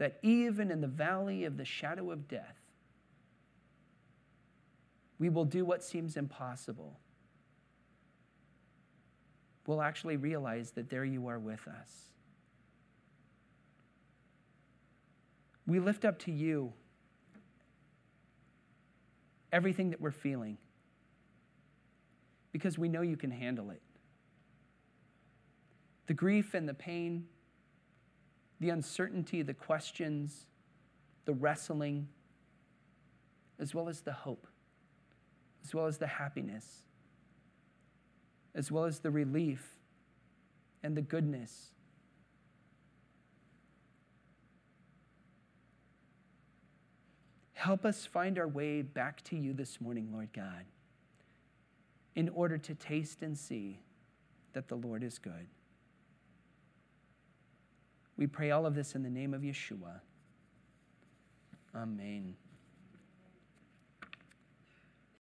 That 0.00 0.18
even 0.22 0.70
in 0.70 0.80
the 0.80 0.86
valley 0.86 1.44
of 1.44 1.58
the 1.58 1.64
shadow 1.66 2.10
of 2.10 2.26
death, 2.26 2.56
we 5.18 5.28
will 5.28 5.44
do 5.44 5.62
what 5.66 5.84
seems 5.84 6.16
impossible. 6.16 6.98
We'll 9.66 9.82
actually 9.82 10.16
realize 10.16 10.70
that 10.70 10.88
there 10.88 11.04
you 11.04 11.28
are 11.28 11.38
with 11.38 11.68
us. 11.68 12.06
We 15.66 15.80
lift 15.80 16.06
up 16.06 16.18
to 16.20 16.32
you 16.32 16.72
everything 19.52 19.90
that 19.90 20.00
we're 20.00 20.12
feeling 20.12 20.56
because 22.52 22.78
we 22.78 22.88
know 22.88 23.02
you 23.02 23.18
can 23.18 23.30
handle 23.30 23.70
it. 23.70 23.82
The 26.06 26.14
grief 26.14 26.54
and 26.54 26.66
the 26.66 26.72
pain, 26.72 27.26
the 28.60 28.70
uncertainty, 28.70 29.42
the 29.42 29.54
questions, 29.54 30.46
the 31.24 31.32
wrestling, 31.32 32.08
as 33.58 33.74
well 33.74 33.88
as 33.88 34.02
the 34.02 34.12
hope 34.12 34.46
as 35.64 35.74
well 35.74 35.86
as 35.86 35.98
the 35.98 36.06
happiness, 36.06 36.66
as 38.54 38.70
well 38.70 38.84
as 38.84 39.00
the 39.00 39.10
relief 39.10 39.78
and 40.82 40.96
the 40.96 41.02
goodness. 41.02 41.72
Help 47.52 47.84
us 47.84 48.06
find 48.06 48.38
our 48.38 48.48
way 48.48 48.80
back 48.80 49.22
to 49.24 49.36
you 49.36 49.52
this 49.52 49.80
morning, 49.80 50.08
Lord 50.10 50.32
God, 50.32 50.64
in 52.14 52.30
order 52.30 52.56
to 52.56 52.74
taste 52.74 53.22
and 53.22 53.36
see 53.36 53.80
that 54.54 54.68
the 54.68 54.76
Lord 54.76 55.02
is 55.02 55.18
good. 55.18 55.46
We 58.20 58.26
pray 58.26 58.50
all 58.50 58.66
of 58.66 58.74
this 58.74 58.94
in 58.94 59.02
the 59.02 59.08
name 59.08 59.32
of 59.32 59.40
Yeshua. 59.40 60.00
Amen. 61.74 62.34